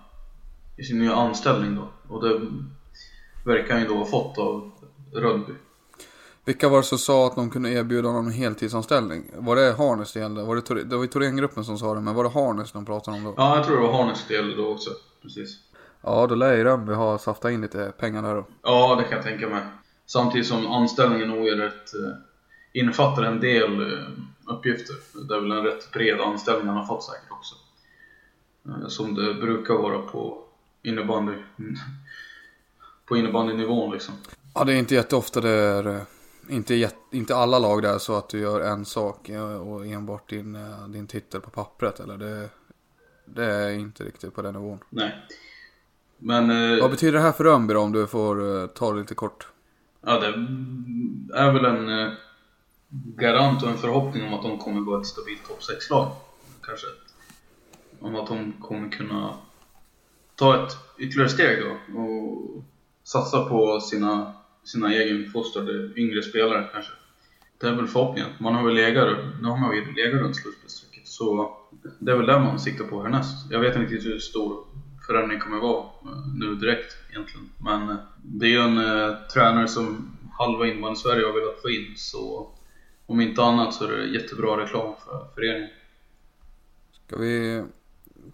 i 0.78 0.84
sin 0.84 1.00
nya 1.00 1.16
anställning 1.16 1.76
då. 1.76 1.88
Och 2.16 2.24
det 2.24 2.42
verkar 3.46 3.74
han 3.74 3.82
ju 3.82 3.88
då 3.88 3.96
ha 3.98 4.06
fått 4.06 4.38
av 4.38 4.72
Rönnby. 5.14 5.54
Vilka 6.46 6.70
var 6.70 6.78
det 6.78 6.84
som 6.84 6.98
sa 6.98 7.28
att 7.28 7.36
de 7.36 7.50
kunde 7.50 7.70
erbjuda 7.70 8.08
honom 8.08 8.28
en 8.28 8.34
heltidsanställning? 8.34 9.32
Var 9.36 9.56
det 9.56 9.74
Harness 9.74 10.14
det 10.14 10.20
gällde? 10.20 10.44
Var 10.44 10.56
det, 10.56 10.84
det 10.84 10.96
var 10.96 11.04
ju 11.04 11.10
Thorengruppen 11.10 11.66
som 11.66 11.78
sa 11.78 11.94
det, 11.94 12.02
men 12.02 12.16
var 12.16 12.24
det 12.24 12.30
Harness 12.30 12.72
de 12.72 12.86
pratade 12.86 13.18
om 13.18 13.24
då? 13.24 13.34
Ja, 13.38 13.56
jag 13.56 13.66
tror 13.66 13.76
det 13.76 13.82
var 13.82 13.94
Harness 13.94 14.26
det 14.28 14.34
gällde 14.34 14.56
då 14.56 14.68
också. 14.68 14.90
Precis. 15.22 15.60
Ja, 16.02 16.28
då 16.28 16.36
lär 16.36 16.54
ju 16.54 16.64
Rönnby 16.64 16.94
ha 16.94 17.18
saftat 17.18 17.52
in 17.52 17.62
lite 17.62 17.94
pengar 17.98 18.22
där 18.22 18.36
då. 18.36 18.46
Ja, 18.62 18.96
det 18.96 19.04
kan 19.04 19.12
jag 19.12 19.24
tänka 19.24 19.50
mig. 19.50 19.64
Samtidigt 20.06 20.48
som 20.48 20.68
anställningen 20.68 21.30
nog 21.30 21.48
är 21.48 21.56
rätt, 21.56 21.94
eh, 21.94 22.16
innefattar 22.74 23.24
en 23.24 23.40
del 23.40 23.82
eh, 23.82 24.08
uppgifter. 24.46 24.96
Det 25.28 25.36
är 25.36 25.40
väl 25.40 25.52
en 25.52 25.64
rätt 25.64 25.92
bred 25.92 26.22
anställning 26.22 26.68
han 26.68 26.78
har 26.78 26.86
fått 26.86 27.04
säkert 27.04 27.32
också. 27.32 27.56
Eh, 28.68 28.88
som 28.88 29.16
det 29.16 29.34
brukar 29.34 29.74
vara 29.74 30.00
på 30.00 30.44
innebandy. 30.84 31.34
på 33.06 33.18
innebandynivån 33.18 33.92
liksom. 33.94 34.14
Ja, 34.56 34.64
det 34.64 34.74
är 34.74 34.78
inte 34.78 34.96
jätteofta 34.96 35.42
det 35.42 35.50
är, 35.50 36.06
inte, 36.50 36.92
inte 37.12 37.36
alla 37.36 37.60
lag 37.60 37.82
där 37.82 37.98
så 37.98 38.16
att 38.16 38.30
du 38.30 38.40
gör 38.40 38.62
en 38.62 38.86
sak 38.86 39.30
eh, 39.30 39.68
och 39.68 39.86
enbart 39.86 40.30
din, 40.30 40.56
eh, 40.56 40.88
din 40.88 41.08
titel 41.08 41.42
på 41.42 41.50
pappret 41.50 42.00
eller 42.00 42.18
det, 42.18 42.50
det 43.26 43.46
är 43.46 43.70
inte 43.72 44.04
riktigt 44.04 44.36
på 44.36 44.42
den 44.42 44.54
nivån. 44.54 44.80
Nej. 44.90 45.26
Men... 46.18 46.74
eh, 46.74 46.82
Vad 46.82 46.92
betyder 46.92 47.14
det 47.14 47.20
här 47.24 47.32
för 47.32 47.44
Rönnby 47.44 47.74
om 47.74 47.92
du 47.92 48.08
får 48.08 48.68
ta 48.68 48.92
det 48.94 49.00
lite 49.00 49.16
kort? 49.16 49.48
Ja, 50.02 50.20
det 50.20 50.28
är 51.38 51.52
väl 51.52 51.66
en 51.66 52.16
garant 53.16 53.64
och 53.64 53.70
en 53.70 53.78
förhoppning 53.78 54.28
om 54.28 54.34
att 54.34 54.44
de 54.44 54.58
kommer 54.60 54.82
gå 54.82 55.00
ett 55.00 55.08
stabilt 55.08 55.48
topp 55.48 55.60
6-lag. 55.60 56.12
Kanske. 56.62 56.88
Om 58.00 58.16
att 58.16 58.28
de 58.28 58.54
kommer 58.62 58.90
kunna 58.90 59.34
ta 60.36 60.66
ett 60.66 60.78
ytterligare 60.98 61.30
steg 61.30 61.60
då 61.64 62.00
och 62.02 62.64
satsa 63.04 63.46
på 63.46 63.80
sina, 63.80 64.34
sina 64.64 64.94
egenfostrade 64.94 65.90
yngre 65.96 66.22
spelare 66.22 66.70
kanske. 66.74 66.92
Det 67.58 67.68
är 67.68 67.76
väl 67.76 67.88
förhoppningen. 67.88 68.30
Man 68.40 68.56
har 68.56 68.66
väl 68.66 68.76
legat, 68.76 69.18
nu 69.42 69.48
har 69.48 69.58
man 69.58 69.76
ju 69.76 69.94
legat 69.94 70.22
runt 70.22 70.36
slutspelsstrecket 70.36 71.08
så 71.08 71.58
det 72.00 72.12
är 72.12 72.16
väl 72.16 72.26
det 72.26 72.40
man 72.40 72.60
siktar 72.60 72.86
på 72.86 73.04
härnäst. 73.04 73.52
Jag 73.52 73.60
vet 73.60 73.76
inte 73.76 73.92
riktigt 73.92 74.14
hur 74.14 74.20
stor 74.20 74.66
förändring 75.08 75.40
kommer 75.40 75.60
vara 75.60 75.84
eh, 75.84 76.28
nu 76.36 76.56
direkt 76.56 76.96
egentligen. 77.10 77.50
Men 77.58 77.90
eh, 77.90 77.96
det 78.24 78.46
är 78.46 78.50
ju 78.50 78.60
en 78.60 78.78
eh, 78.78 79.18
tränare 79.34 79.68
som 79.68 80.18
halva 80.38 80.68
innebandy 80.68 80.96
Sverige 80.96 81.26
har 81.26 81.34
velat 81.34 81.62
få 81.62 81.70
in 81.70 81.94
så 81.96 82.50
om 83.06 83.22
inte 83.22 83.44
annat 83.44 83.74
så 83.74 83.86
är 83.86 83.98
det 83.98 84.06
jättebra 84.06 84.58
reklam 84.58 84.96
för 85.06 85.28
föreningen. 85.36 85.70
Ska 86.92 87.18
vi 87.18 87.64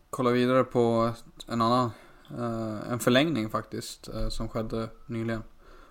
kolla 0.09 0.31
vidare 0.31 0.63
på 0.63 1.11
en 1.47 1.61
annan, 1.61 1.91
eh, 2.37 2.91
en 2.91 2.99
förlängning 2.99 3.49
faktiskt, 3.49 4.07
eh, 4.07 4.29
som 4.29 4.49
skedde 4.49 4.89
nyligen. 5.05 5.43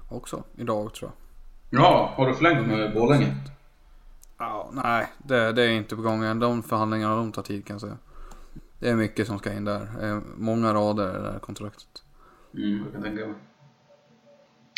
Också, 0.08 0.42
idag 0.56 0.94
tror 0.94 1.10
jag. 1.10 1.80
Ja, 1.80 2.12
har 2.16 2.26
du 2.26 2.34
förlängt 2.34 2.66
med 2.66 2.94
Borlänge? 2.94 3.36
Ja, 4.38 4.70
nej, 4.72 5.06
det, 5.18 5.52
det 5.52 5.62
är 5.62 5.70
inte 5.70 5.96
på 5.96 6.02
gång 6.02 6.24
än. 6.24 6.38
De 6.38 6.62
förhandlingarna, 6.62 7.16
de 7.16 7.32
tar 7.32 7.42
tid 7.42 7.66
kan 7.66 7.74
jag 7.74 7.80
säga. 7.80 7.96
Det 8.78 8.88
är 8.88 8.94
mycket 8.94 9.26
som 9.26 9.38
ska 9.38 9.52
in 9.52 9.64
där. 9.64 10.20
Många 10.36 10.74
rader 10.74 11.18
i 11.18 11.22
det 11.22 11.32
här 11.32 11.38
kontraktet. 11.38 11.88
Mm, 12.54 12.82
jag 12.84 12.92
kan 12.92 13.02
tänka 13.02 13.26
mig. 13.26 13.34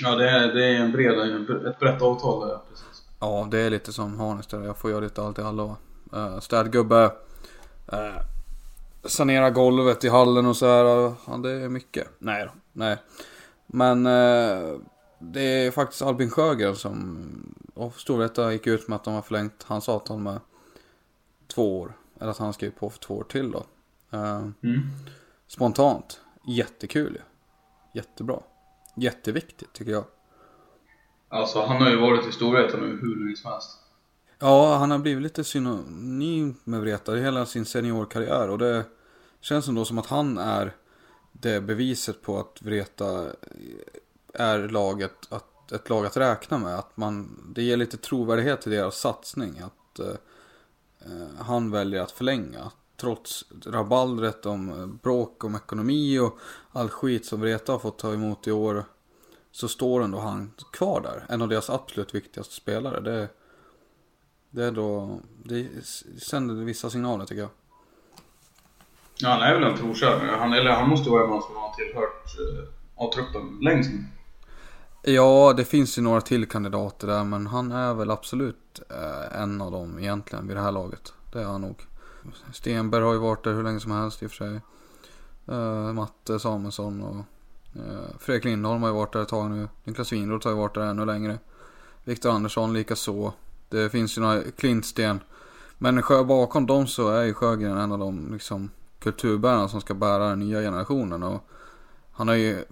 Ja, 0.02 0.14
det 0.14 0.30
är, 0.30 0.54
det 0.54 0.64
är 0.64 0.80
en 0.80 0.92
bred, 0.92 1.18
ett 1.66 1.78
brett 1.78 2.02
avtal 2.02 2.48
där, 2.48 2.58
precis. 2.68 3.08
Ja, 3.20 3.48
det 3.50 3.58
är 3.58 3.70
lite 3.70 3.92
som 3.92 4.20
Harness 4.20 4.46
där. 4.46 4.62
Jag 4.62 4.78
får 4.78 4.90
göra 4.90 5.00
lite 5.00 5.22
allt 5.22 5.38
i 5.38 5.42
allo. 5.42 5.76
Uh, 6.14 6.38
städgubbe. 6.38 7.04
Uh, 7.92 8.20
sanera 9.04 9.50
golvet 9.50 10.04
i 10.04 10.08
hallen 10.08 10.46
och 10.46 10.56
så 10.56 10.66
här. 10.66 10.84
Ja, 11.26 11.36
det 11.36 11.50
är 11.50 11.68
mycket. 11.68 12.08
Nej 12.18 12.44
då, 12.44 12.50
nej. 12.72 12.96
Men 13.66 14.06
uh, 14.06 14.78
det 15.18 15.40
är 15.40 15.70
faktiskt 15.70 16.02
Albin 16.02 16.30
Sjögren 16.30 16.76
som 16.76 17.54
och 17.74 17.94
Storvreta 17.94 18.52
gick 18.52 18.66
ut 18.66 18.88
med 18.88 18.96
att 18.96 19.04
de 19.04 19.14
har 19.14 19.22
förlängt 19.22 19.62
hans 19.62 19.88
avtal 19.88 20.18
med 20.18 20.40
två 21.46 21.80
år. 21.80 21.92
Eller 22.20 22.30
att 22.30 22.38
han 22.38 22.52
skrev 22.52 22.70
på 22.70 22.90
för 22.90 22.98
två 22.98 23.16
år 23.16 23.24
till 23.24 23.50
då. 23.50 23.66
Uh, 24.14 24.48
Mm. 24.62 24.80
Spontant. 25.46 26.20
Jättekul 26.46 27.12
ju. 27.12 27.20
Jättebra. 28.00 28.40
Jätteviktigt 28.96 29.72
tycker 29.72 29.92
jag. 29.92 30.04
Alltså, 31.28 31.64
han 31.64 31.82
har 31.82 31.90
ju 31.90 31.96
varit 31.96 32.26
i 32.26 32.32
Storvreta 32.32 32.76
nu 32.76 32.86
hur 32.86 33.24
länge 33.24 33.36
som 33.36 33.50
helst. 33.50 33.78
Ja, 34.38 34.76
han 34.76 34.90
har 34.90 34.98
blivit 34.98 35.22
lite 35.22 35.44
synonym 35.44 36.54
med 36.64 36.80
Vreta 36.80 37.18
i 37.18 37.20
hela 37.20 37.46
sin 37.46 37.64
seniorkarriär. 37.64 38.50
Och 38.50 38.58
det 38.58 38.84
känns 39.40 39.68
ändå 39.68 39.84
som 39.84 39.98
att 39.98 40.06
han 40.06 40.38
är 40.38 40.72
det 41.32 41.60
beviset 41.60 42.22
på 42.22 42.38
att 42.38 42.62
Vreta 42.62 43.26
är 44.34 44.68
laget, 44.68 45.32
att, 45.32 45.72
ett 45.72 45.88
lag 45.88 46.06
att 46.06 46.16
räkna 46.16 46.58
med. 46.58 46.78
Att 46.78 46.96
man, 46.96 47.44
det 47.54 47.62
ger 47.62 47.76
lite 47.76 47.96
trovärdighet 47.96 48.60
till 48.60 48.72
deras 48.72 48.98
satsning. 48.98 49.58
Att 49.58 49.98
eh, 49.98 50.14
han 51.38 51.70
väljer 51.70 52.02
att 52.02 52.10
förlänga. 52.10 52.70
Trots 52.96 53.44
rabaldret 53.66 54.46
om 54.46 54.98
bråk 55.02 55.44
om 55.44 55.54
ekonomi 55.54 56.18
och 56.18 56.38
all 56.72 56.88
skit 56.88 57.26
som 57.26 57.40
Vreta 57.40 57.72
har 57.72 57.78
fått 57.78 57.98
ta 57.98 58.12
emot 58.12 58.46
i 58.46 58.52
år. 58.52 58.84
Så 59.50 59.68
står 59.68 60.02
ändå 60.02 60.18
han 60.18 60.52
kvar 60.72 61.00
där. 61.00 61.26
En 61.28 61.42
av 61.42 61.48
deras 61.48 61.70
absolut 61.70 62.14
viktigaste 62.14 62.54
spelare. 62.54 63.00
Det, 63.00 63.28
det 64.50 64.64
är 64.64 64.72
då, 64.72 65.20
det 65.44 65.68
sänder 66.22 66.54
vissa 66.54 66.90
signaler 66.90 67.24
tycker 67.24 67.42
jag. 67.42 67.50
Ja, 69.20 69.28
han 69.28 69.42
är 69.42 69.54
väl 69.54 69.64
en 69.64 69.78
trotjänare. 69.78 70.36
Han, 70.38 70.52
eller 70.52 70.70
han 70.70 70.88
måste 70.88 71.10
vara 71.10 71.22
en 71.22 71.42
som 71.42 71.56
har 71.56 71.74
tillhört 71.74 72.24
eh, 72.38 73.04
A-truppen 73.04 73.58
längst. 73.60 73.90
Ja, 75.08 75.54
det 75.56 75.64
finns 75.64 75.98
ju 75.98 76.02
några 76.02 76.20
till 76.20 76.48
kandidater 76.48 77.06
där, 77.06 77.24
men 77.24 77.46
han 77.46 77.72
är 77.72 77.94
väl 77.94 78.10
absolut 78.10 78.80
eh, 78.90 79.40
en 79.42 79.60
av 79.60 79.72
dem 79.72 79.98
egentligen 79.98 80.46
vid 80.46 80.56
det 80.56 80.60
här 80.60 80.72
laget. 80.72 81.12
Det 81.32 81.40
är 81.40 81.44
han 81.44 81.60
nog. 81.60 81.86
Stenberg 82.52 83.02
har 83.02 83.12
ju 83.12 83.18
varit 83.18 83.44
där 83.44 83.54
hur 83.54 83.62
länge 83.62 83.80
som 83.80 83.90
helst 83.90 84.22
i 84.22 84.26
och 84.26 84.30
för 84.30 84.36
sig. 84.36 84.60
Eh, 85.46 85.92
Matte 85.92 86.38
Samuelsson 86.38 87.02
och 87.02 87.16
eh, 87.80 88.18
Fredrik 88.18 88.44
Lindholm 88.44 88.82
har 88.82 88.90
ju 88.90 88.94
varit 88.94 89.12
där 89.12 89.22
ett 89.22 89.28
tag 89.28 89.50
nu. 89.50 89.68
Niklas 89.84 90.12
Winroth 90.12 90.46
har 90.46 90.52
ju 90.52 90.58
varit 90.58 90.74
där 90.74 90.86
ännu 90.86 91.04
längre. 91.04 91.38
Viktor 92.04 92.30
Andersson 92.30 92.72
lika 92.72 92.96
så. 92.96 93.32
Det 93.68 93.90
finns 93.90 94.18
ju 94.18 94.22
några 94.22 94.42
Klintsten. 94.42 95.20
Men 95.78 96.02
bakom 96.26 96.66
dem 96.66 96.86
så 96.86 97.08
är 97.08 97.22
ju 97.22 97.34
Sjögren 97.34 97.78
en 97.78 97.92
av 97.92 97.98
de 97.98 98.32
liksom, 98.32 98.70
kulturbärarna 98.98 99.68
som 99.68 99.80
ska 99.80 99.94
bära 99.94 100.28
den 100.28 100.38
nya 100.38 100.60
generationen. 100.60 101.22
Och 101.22 101.48
han 102.12 102.28
har 102.28 102.34
ju 102.34 102.64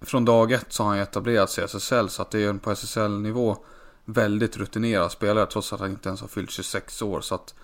från 0.00 0.24
dag 0.24 0.52
ett 0.52 0.72
så 0.72 0.82
har 0.82 0.88
han 0.88 0.98
ju 0.98 1.02
etablerat 1.02 1.50
sig 1.50 1.64
i 1.64 1.64
SSL 1.64 2.08
så 2.08 2.22
att 2.22 2.30
det 2.30 2.44
är 2.44 2.48
en 2.48 2.58
på 2.58 2.70
SSL-nivå 2.70 3.56
väldigt 4.04 4.56
rutinerad 4.56 5.12
spelare 5.12 5.46
trots 5.46 5.72
att 5.72 5.80
han 5.80 5.90
inte 5.90 6.08
ens 6.08 6.20
har 6.20 6.28
fyllt 6.28 6.50
26 6.50 7.02
år. 7.02 7.20
Så 7.20 7.34
att 7.34 7.54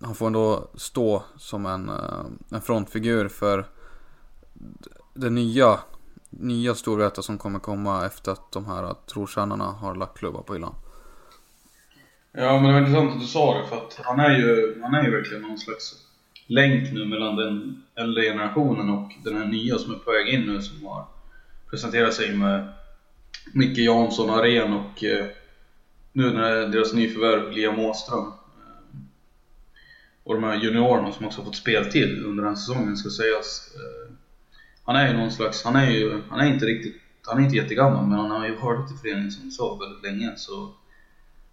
han 0.00 0.14
får 0.14 0.26
ändå 0.26 0.68
stå 0.74 1.22
som 1.36 1.66
en, 1.66 1.88
eh, 1.88 2.24
en 2.50 2.60
frontfigur 2.60 3.28
för 3.28 3.66
det 5.14 5.30
nya, 5.30 5.78
nya 6.30 6.74
Storvreta 6.74 7.22
som 7.22 7.38
kommer 7.38 7.58
komma 7.58 8.06
efter 8.06 8.32
att 8.32 8.52
de 8.52 8.66
här 8.66 8.94
trotjänarna 9.06 9.64
har 9.64 9.94
lagt 9.94 10.18
klubbar 10.18 10.42
på 10.42 10.54
hyllan. 10.54 10.74
Ja, 12.32 12.60
men 12.60 12.64
det 12.64 12.72
var 12.72 12.80
intressant 12.80 13.12
att 13.12 13.20
du 13.20 13.26
sa 13.26 13.58
det 13.58 13.68
för 13.68 13.76
att 13.76 14.00
han 14.04 14.20
är 14.20 14.30
ju, 14.30 14.80
han 14.82 14.94
är 14.94 15.04
ju 15.04 15.10
verkligen 15.10 15.42
någon 15.42 15.58
slags 15.58 15.94
länk 16.46 16.92
nu 16.92 17.04
mellan 17.04 17.36
den 17.36 17.82
äldre 17.94 18.22
generationen 18.22 18.90
och 18.90 19.12
den 19.24 19.36
här 19.36 19.46
nya 19.46 19.78
som 19.78 19.94
är 19.94 19.98
på 19.98 20.10
väg 20.10 20.28
in 20.28 20.40
nu 20.40 20.62
som 20.62 20.86
har 20.86 21.04
Presenterar 21.74 22.10
sig 22.10 22.36
med 22.36 22.72
Micke 23.52 23.78
Jansson, 23.78 24.30
Aren 24.30 24.72
och 24.72 25.04
eh, 25.04 25.26
nu 26.12 26.32
när 26.32 26.66
deras 26.66 26.92
nyförvärv 26.92 27.52
Liam 27.52 27.78
Åström. 27.78 28.24
Eh, 28.24 29.00
och 30.24 30.34
de 30.34 30.44
här 30.44 30.54
juniorerna 30.54 31.12
som 31.12 31.26
också 31.26 31.40
har 31.40 31.44
fått 31.44 31.90
till 31.92 32.24
under 32.24 32.42
den 32.42 32.52
här 32.52 32.56
säsongen 32.56 32.96
ska 32.96 33.10
sägas. 33.10 33.70
Eh, 33.74 34.14
han 34.84 34.96
är 34.96 35.08
ju 35.08 35.14
någon 35.14 35.32
slags, 35.32 35.64
han 35.64 35.76
är 35.76 35.90
ju, 35.90 36.20
han 36.28 36.40
är 36.40 36.46
inte 36.46 36.66
riktigt, 36.66 36.94
han 37.22 37.38
är 37.38 37.42
inte 37.42 37.56
jättegammal 37.56 38.06
men 38.06 38.18
han 38.18 38.30
har 38.30 38.46
ju 38.46 38.54
varit 38.54 38.92
i 38.92 38.94
föreningen 38.94 39.30
som 39.30 39.44
du 39.44 39.50
sa 39.50 39.78
väldigt 39.80 40.02
länge 40.02 40.32
så 40.36 40.72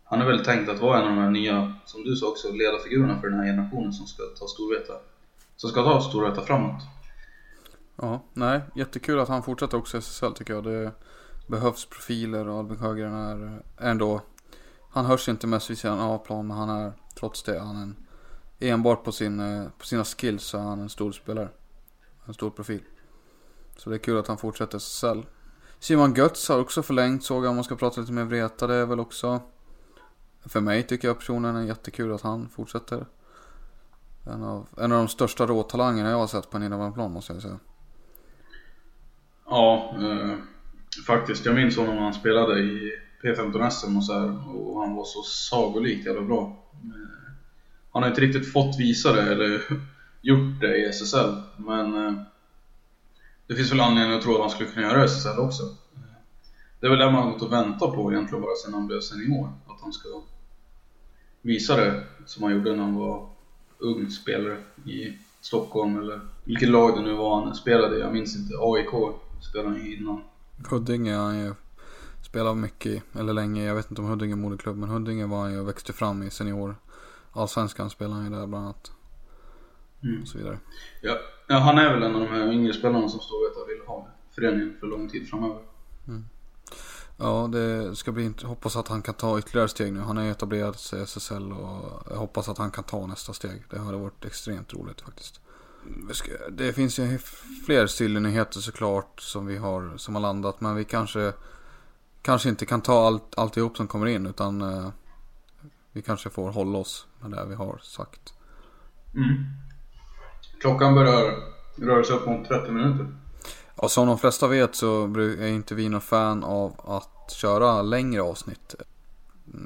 han 0.03 0.21
är 0.21 0.25
väl 0.25 0.45
tänkt 0.45 0.69
att 0.69 0.79
vara 0.79 0.99
en 0.99 1.03
av 1.03 1.10
de 1.10 1.21
här 1.21 1.29
nya, 1.29 1.73
som 1.86 2.03
du 2.03 2.15
sa 2.15 2.27
också, 2.27 2.51
ledarfigurerna 2.51 3.21
för 3.21 3.29
den 3.29 3.39
här 3.39 3.45
generationen 3.45 3.93
som 3.93 4.07
ska 4.07 4.23
ta 4.39 4.47
Storvreta, 4.47 4.93
som 5.55 5.69
ska 5.69 5.84
ta 5.84 6.01
Storvreta 6.01 6.41
framåt. 6.41 6.81
Ja, 8.04 8.22
nej, 8.34 8.62
jättekul 8.76 9.20
att 9.20 9.30
han 9.30 9.44
fortsätter 9.44 9.78
också 9.78 9.98
i 9.98 10.00
SSL 10.00 10.34
tycker 10.34 10.54
jag. 10.54 10.64
Det 10.64 10.92
behövs 11.48 11.86
profiler 11.86 12.48
och 12.48 12.60
Albin 12.60 12.78
Sjögren 12.78 13.14
är 13.14 13.62
ändå, 13.78 14.22
han 14.92 15.06
hörs 15.06 15.30
inte 15.30 15.48
mest 15.48 15.70
vid 15.70 15.78
sidan 15.78 16.00
av 16.00 16.18
plan 16.18 16.48
men 16.48 16.58
han 16.58 16.70
är 16.70 16.94
trots 17.20 17.44
det, 17.44 17.60
han 17.60 17.78
är 17.78 17.82
en, 17.82 17.96
enbart 18.60 19.04
på, 19.04 19.12
sin, 19.12 19.40
eh, 19.40 19.68
på 19.78 19.86
sina 19.86 20.04
skills 20.04 20.44
så 20.44 20.58
är 20.58 20.62
han 20.62 20.80
en 20.80 20.90
stor 20.90 21.12
spelare. 21.12 21.50
En 22.26 22.34
stor 22.34 22.50
profil. 22.50 22.82
Så 23.78 23.90
det 23.90 23.96
är 23.96 24.00
kul 24.00 24.18
att 24.18 24.28
han 24.28 24.38
fortsätter 24.38 24.78
i 24.78 24.82
SSL. 24.82 25.26
Simon 25.80 26.14
Götz 26.14 26.50
har 26.50 26.60
också 26.60 26.84
förlängt 26.84 27.24
såg 27.24 27.46
jag 27.46 27.50
om 27.50 27.56
man 27.56 27.64
ska 27.64 27.76
prata 27.76 28.02
lite 28.02 28.14
mer 28.14 28.24
Vreta. 28.24 28.68
Det 28.68 28.76
är 28.76 28.86
väl 28.86 29.00
också 29.00 29.42
för 30.46 30.62
mig 30.62 30.84
tycker 30.84 31.08
jag 31.08 31.20
personen 31.20 31.56
är 31.56 31.64
jättekul 31.64 32.14
att 32.14 32.22
han 32.22 32.50
fortsätter. 32.50 33.06
En 34.24 34.44
av, 34.44 34.68
en 34.78 34.92
av 34.92 34.98
de 34.98 35.08
största 35.08 35.48
råtalangerna 35.48 36.10
jag 36.10 36.18
har 36.18 36.28
sett 36.28 36.50
på 36.50 36.58
en 36.58 36.64
innebandyplan 36.64 37.12
måste 37.12 37.34
jag 37.34 37.42
säga. 37.42 37.60
Ja, 39.45 39.95
eh, 40.01 40.38
faktiskt. 41.08 41.45
Jag 41.45 41.56
minns 41.56 41.77
honom 41.77 41.95
när 41.95 42.04
han 42.04 42.13
spelade 42.13 42.60
i 42.60 42.91
P15 43.23 43.69
SM 43.69 43.97
och 43.97 44.06
så 44.06 44.13
här, 44.13 44.58
och 44.58 44.82
han 44.82 44.95
var 44.95 45.06
så 45.06 45.21
sagolikt 45.23 46.06
jävla 46.06 46.21
bra. 46.21 46.58
Eh, 46.73 47.34
han 47.91 48.04
har 48.04 48.10
inte 48.10 48.21
riktigt 48.21 48.54
fått 48.54 48.80
visa 48.80 49.13
det 49.13 49.21
eller 49.21 49.62
gjort 50.21 50.62
det 50.62 50.77
i 50.77 50.86
SSL, 50.86 51.34
men 51.58 52.08
eh, 52.08 52.13
det 53.47 53.56
finns 53.56 53.71
väl 53.71 53.80
anledning 53.80 54.17
att 54.17 54.23
tro 54.23 54.34
att 54.34 54.41
han 54.41 54.49
skulle 54.49 54.69
kunna 54.69 54.88
göra 54.88 54.97
det 54.97 55.04
i 55.04 55.08
SSL 55.08 55.39
också. 55.39 55.63
Eh, 55.63 56.17
det 56.80 56.86
är 56.86 56.89
väl 56.89 56.99
det 56.99 57.12
man 57.12 57.23
har 57.23 57.32
gått 57.32 57.41
och 57.41 57.54
väntat 57.54 57.93
på 57.93 58.12
egentligen 58.12 58.41
bara 58.41 58.56
sedan 58.56 58.73
han 58.73 58.88
blev 58.88 58.99
senior, 58.99 59.49
att 59.67 59.82
han 59.82 59.93
ska 59.93 60.10
visa 61.41 61.75
det 61.75 62.04
som 62.25 62.43
han 62.43 62.54
gjorde 62.54 62.75
när 62.75 62.84
han 62.84 62.95
var 62.95 63.30
ung 63.77 64.10
spelare 64.10 64.58
i 64.86 65.17
Stockholm 65.41 65.99
eller 65.99 66.19
vilket 66.43 66.69
lag 66.69 66.95
det 66.95 67.01
nu 67.01 67.13
var 67.13 67.41
han 67.41 67.56
spelade 67.56 67.97
i. 67.97 67.99
Jag 67.99 68.13
minns 68.13 68.36
inte. 68.36 68.54
AIK 68.60 69.15
spelade 69.41 69.69
han 69.69 69.86
ju 69.86 69.97
innan. 69.97 70.23
Huddinge 70.69 71.15
han 71.15 71.39
ju 71.39 71.54
spelat 72.21 72.58
mycket 72.58 73.04
eller 73.15 73.34
länge. 73.34 73.63
Jag 73.63 73.75
vet 73.75 73.89
inte 73.91 74.01
om 74.01 74.08
Huddinge 74.08 74.36
moderklubb, 74.36 74.77
men 74.77 74.89
Huddinge 74.89 75.25
var 75.25 75.41
han 75.41 75.54
ju 75.54 75.60
och 75.60 75.67
växte 75.67 75.93
fram 75.93 76.23
i 76.23 76.30
senior. 76.30 76.75
Allsvenskan 77.32 77.89
spelade 77.89 78.15
han 78.15 78.32
ju 78.32 78.38
där 78.38 78.47
bland 78.47 78.65
annat. 78.65 78.91
Mm. 80.04 80.21
Och 80.21 80.27
så 80.27 80.38
vidare. 80.38 80.60
Ja, 81.01 81.17
ja, 81.47 81.58
han 81.58 81.77
är 81.77 81.93
väl 81.93 82.04
en 82.04 82.15
av 82.15 82.21
de 82.21 82.27
här 82.27 82.51
yngre 82.51 82.73
spelarna 82.73 83.10
som 83.10 83.19
står 83.19 83.62
och 83.62 83.69
vill 83.69 83.88
ha 83.88 84.08
föreningen 84.36 84.77
för 84.80 84.88
lång 84.88 85.10
tid 85.10 85.30
framöver. 85.30 85.62
Mm. 86.08 86.25
Ja, 87.17 87.49
det 87.51 87.95
ska 87.95 88.12
bli 88.12 88.34
hoppas 88.43 88.75
att 88.75 88.88
han 88.88 89.01
kan 89.01 89.13
ta 89.13 89.39
ytterligare 89.39 89.67
steg 89.67 89.93
nu. 89.93 89.99
Han 89.99 90.17
är 90.17 90.32
etablerad 90.32 90.75
sig 90.75 90.99
i 90.99 91.04
SSL 91.04 91.51
och 91.51 92.04
jag 92.10 92.17
hoppas 92.17 92.49
att 92.49 92.58
han 92.58 92.71
kan 92.71 92.84
ta 92.84 93.08
nästa 93.08 93.34
steg. 93.34 93.63
Det 93.69 93.80
hade 93.80 93.97
varit 93.97 94.25
extremt 94.25 94.73
roligt 94.73 95.01
faktiskt. 95.01 95.40
Det 96.50 96.74
finns 96.74 97.00
ju 97.00 97.20
fler 97.65 97.88
stillnyheter 97.88 98.60
såklart 98.60 99.22
som 99.22 99.46
vi 99.46 99.58
har, 99.58 99.98
som 99.98 100.15
har 100.15 100.22
landat. 100.22 100.62
Men 100.62 100.76
vi 100.76 100.86
kanske, 100.86 101.34
kanske 102.22 102.50
inte 102.50 102.65
kan 102.65 102.82
ta 102.82 103.08
allt, 103.08 103.38
alltihop 103.38 103.78
som 103.78 103.88
kommer 103.88 104.06
in 104.06 104.26
utan 104.26 104.62
uh, 104.62 104.89
vi 105.91 106.02
kanske 106.02 106.30
får 106.30 106.52
hålla 106.52 106.78
oss 106.78 107.08
med 107.20 107.32
det 107.32 107.46
vi 107.46 107.56
har 107.56 107.80
sagt. 107.84 108.34
Mm. 109.15 109.46
Klockan 110.62 110.96
börjar 110.96 111.36
röra 111.76 112.04
sig 112.04 112.15
upp 112.15 112.26
mot 112.26 112.48
30 112.48 112.72
minuter. 112.72 113.08
Ja, 113.76 113.89
som 113.89 114.08
de 114.08 114.17
flesta 114.17 114.48
vet 114.48 114.76
så 114.76 115.06
är 115.17 115.48
inte 115.48 115.76
vi 115.76 115.89
någon 115.89 116.02
fan 116.02 116.44
av 116.44 116.76
att 116.84 117.32
köra 117.32 117.82
längre 117.82 118.22
avsnitt. 118.22 118.76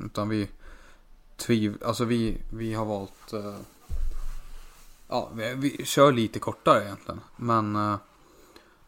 Utan 0.06 0.30
vi 0.30 0.50
tviv... 1.38 1.78
Alltså 1.86 2.06
vi, 2.06 2.42
vi 2.50 2.74
har 2.74 2.86
valt... 2.86 3.34
Uh, 3.34 3.56
ja, 5.08 5.30
vi, 5.34 5.54
vi, 5.56 5.86
kör 5.86 6.12
lite 6.12 6.40
kortare 6.40 6.84
egentligen. 6.84 7.22
Men 7.36 7.76
eh, 7.76 7.96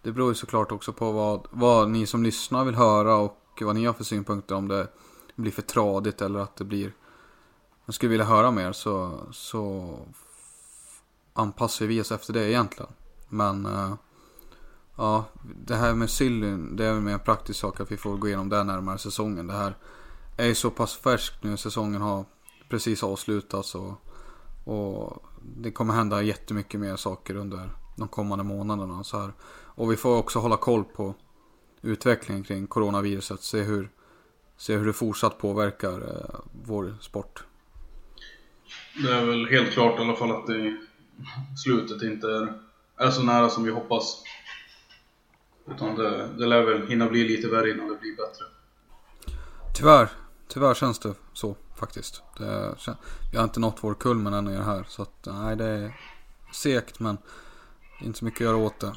det 0.01 0.11
beror 0.11 0.29
ju 0.29 0.35
såklart 0.35 0.71
också 0.71 0.93
på 0.93 1.11
vad, 1.11 1.47
vad 1.49 1.89
ni 1.89 2.05
som 2.05 2.23
lyssnar 2.23 2.65
vill 2.65 2.75
höra 2.75 3.15
och 3.15 3.61
vad 3.61 3.75
ni 3.75 3.85
har 3.85 3.93
för 3.93 4.03
synpunkter. 4.03 4.55
Om 4.55 4.67
det 4.67 4.87
blir 5.35 5.51
för 5.51 5.61
tradigt 5.61 6.21
eller 6.21 6.39
att 6.39 6.55
det 6.55 6.63
blir... 6.63 6.93
Man 7.85 7.93
skulle 7.93 8.09
vilja 8.09 8.25
höra 8.25 8.51
mer 8.51 8.71
så, 8.71 9.19
så 9.31 9.95
anpassar 11.33 11.85
vi 11.85 12.01
oss 12.01 12.11
efter 12.11 12.33
det 12.33 12.49
egentligen. 12.49 12.91
Men... 13.29 13.65
eh, 13.65 13.93
Ja, 14.97 15.25
det 15.65 15.75
här 15.75 15.93
med 15.93 16.09
Sillyn, 16.09 16.75
det 16.75 16.85
är 16.85 16.93
väl 16.93 17.01
mer 17.01 17.13
en 17.13 17.19
praktisk 17.19 17.59
sak 17.59 17.79
att 17.79 17.91
vi 17.91 17.97
får 17.97 18.17
gå 18.17 18.27
igenom 18.27 18.49
det 18.49 18.63
närmare 18.63 18.97
säsongen. 18.97 19.47
Det 19.47 19.53
här 19.53 19.77
är 20.37 20.45
ju 20.45 20.55
så 20.55 20.69
pass 20.69 20.95
färskt 20.95 21.43
nu, 21.43 21.57
säsongen 21.57 22.01
har 22.01 22.25
precis 22.69 23.03
avslutats 23.03 23.75
och, 23.75 23.93
och 24.63 25.23
det 25.41 25.71
kommer 25.71 25.93
hända 25.93 26.21
jättemycket 26.21 26.79
mer 26.79 26.95
saker 26.95 27.35
under 27.35 27.69
de 27.95 28.07
kommande 28.07 28.43
månaderna. 28.43 29.03
Så 29.03 29.19
här. 29.19 29.33
Och 29.77 29.91
vi 29.91 29.95
får 29.95 30.17
också 30.17 30.39
hålla 30.39 30.57
koll 30.57 30.83
på 30.83 31.15
utvecklingen 31.81 32.43
kring 32.43 32.67
coronaviruset, 32.67 33.41
se 33.41 33.61
hur, 33.61 33.89
se 34.57 34.75
hur 34.75 34.85
det 34.85 34.93
fortsatt 34.93 35.37
påverkar 35.37 36.01
eh, 36.01 36.39
vår 36.65 36.95
sport. 37.01 37.43
Det 39.03 39.13
är 39.13 39.25
väl 39.25 39.47
helt 39.47 39.71
klart 39.71 39.99
i 39.99 40.01
alla 40.01 40.15
fall 40.15 40.31
att 40.31 40.47
det 40.47 40.77
slutet 41.63 42.01
inte 42.01 42.27
är, 42.27 42.53
är 42.97 43.11
så 43.11 43.23
nära 43.23 43.49
som 43.49 43.63
vi 43.63 43.71
hoppas. 43.71 44.23
Utan 45.71 45.95
det, 45.95 46.27
det 46.37 46.45
lär 46.45 46.61
väl 46.61 46.87
hinna 46.87 47.09
bli 47.09 47.23
lite 47.23 47.47
värre 47.47 47.71
innan 47.71 47.87
det 47.87 47.95
blir 47.95 48.15
bättre. 48.15 48.45
Tyvärr. 49.75 50.09
Tyvärr 50.47 50.73
känns 50.73 50.99
det 50.99 51.13
så 51.33 51.55
faktiskt. 51.75 52.23
Det, 52.37 52.75
vi 53.31 53.37
har 53.37 53.43
inte 53.43 53.59
nått 53.59 53.77
vår 53.81 53.93
kulmen 53.93 54.33
ännu 54.33 54.53
i 54.53 54.57
det 54.57 54.63
här. 54.63 54.85
Så 54.87 55.01
att 55.01 55.27
nej, 55.27 55.55
det 55.55 55.65
är 55.65 55.93
segt 56.53 56.99
men 56.99 57.17
inte 58.01 58.19
så 58.19 58.25
mycket 58.25 58.41
att 58.41 58.45
göra 58.45 58.57
åt 58.57 58.79
det. 58.79 58.93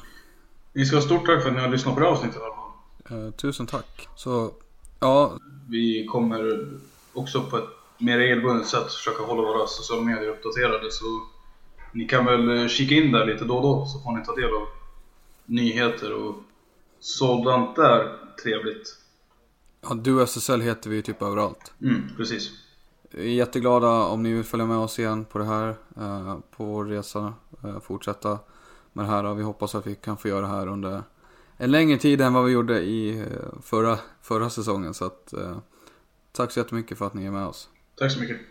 Ni 0.73 0.85
ska 0.85 0.95
ha 0.95 1.03
stort 1.03 1.25
tack 1.25 1.41
för 1.41 1.49
att 1.49 1.55
ni 1.55 1.61
har 1.61 1.69
lyssnat 1.69 1.93
på 1.93 1.99
det 1.99 2.05
här 2.05 2.13
avsnittet 2.13 2.37
i 2.37 2.43
alla 2.43 2.55
fall. 2.55 3.27
Eh, 3.27 3.31
tusen 3.31 3.67
tack. 3.67 4.07
Så, 4.15 4.51
ja. 4.99 5.37
Vi 5.69 6.05
kommer 6.05 6.69
också 7.13 7.43
på 7.43 7.57
ett 7.57 7.69
mer 7.97 8.17
regelbundet 8.17 8.67
sätt 8.67 8.93
försöka 8.93 9.23
hålla 9.23 9.41
våra 9.41 9.67
sociala 9.67 10.01
medier 10.01 10.29
uppdaterade. 10.29 10.91
Så 10.91 11.05
ni 11.91 12.05
kan 12.05 12.25
väl 12.25 12.69
kika 12.69 12.95
in 12.95 13.11
där 13.11 13.25
lite 13.25 13.45
då 13.45 13.55
och 13.55 13.61
då 13.61 13.85
så 13.85 13.99
får 13.99 14.11
ni 14.11 14.25
ta 14.25 14.35
del 14.35 14.53
av 14.53 14.67
nyheter 15.45 16.13
och 16.13 16.35
sådant 16.99 17.75
där 17.75 18.17
trevligt. 18.43 19.00
Ja, 19.81 19.93
du 19.93 20.21
SSL 20.21 20.61
heter 20.61 20.89
vi 20.89 20.95
ju 20.95 21.01
typ 21.01 21.21
överallt. 21.21 21.73
Mm, 21.81 22.01
precis. 22.17 22.51
Jätteglada 23.11 24.03
om 24.03 24.23
ni 24.23 24.33
vill 24.33 24.43
följa 24.43 24.65
med 24.65 24.77
oss 24.77 24.99
igen 24.99 25.25
på 25.25 25.37
det 25.39 25.45
här. 25.45 25.75
Eh, 25.97 26.39
på 26.57 26.65
vår 26.65 26.85
resa. 26.85 27.33
Eh, 27.63 27.79
fortsätta 27.79 28.39
med 28.93 29.05
det 29.05 29.09
här. 29.09 29.23
Och 29.23 29.39
vi 29.39 29.43
hoppas 29.43 29.75
att 29.75 29.87
vi 29.87 29.95
kan 29.95 30.17
få 30.17 30.27
göra 30.27 30.41
det 30.41 30.47
här 30.47 30.67
under 30.67 31.03
en 31.57 31.71
längre 31.71 31.97
tid 31.97 32.21
än 32.21 32.33
vad 32.33 32.45
vi 32.45 32.51
gjorde 32.51 32.81
i 32.81 33.19
eh, 33.19 33.25
förra, 33.61 33.99
förra 34.21 34.49
säsongen. 34.49 34.93
Så 34.93 35.05
att, 35.05 35.33
tack 36.31 36.51
så 36.51 36.59
jättemycket 36.59 36.97
för 36.97 37.07
att 37.07 37.13
ni 37.13 37.25
är 37.25 37.31
med 37.31 37.45
oss. 37.45 37.69
Tack 37.95 38.11
så 38.11 38.19
mycket. 38.19 38.50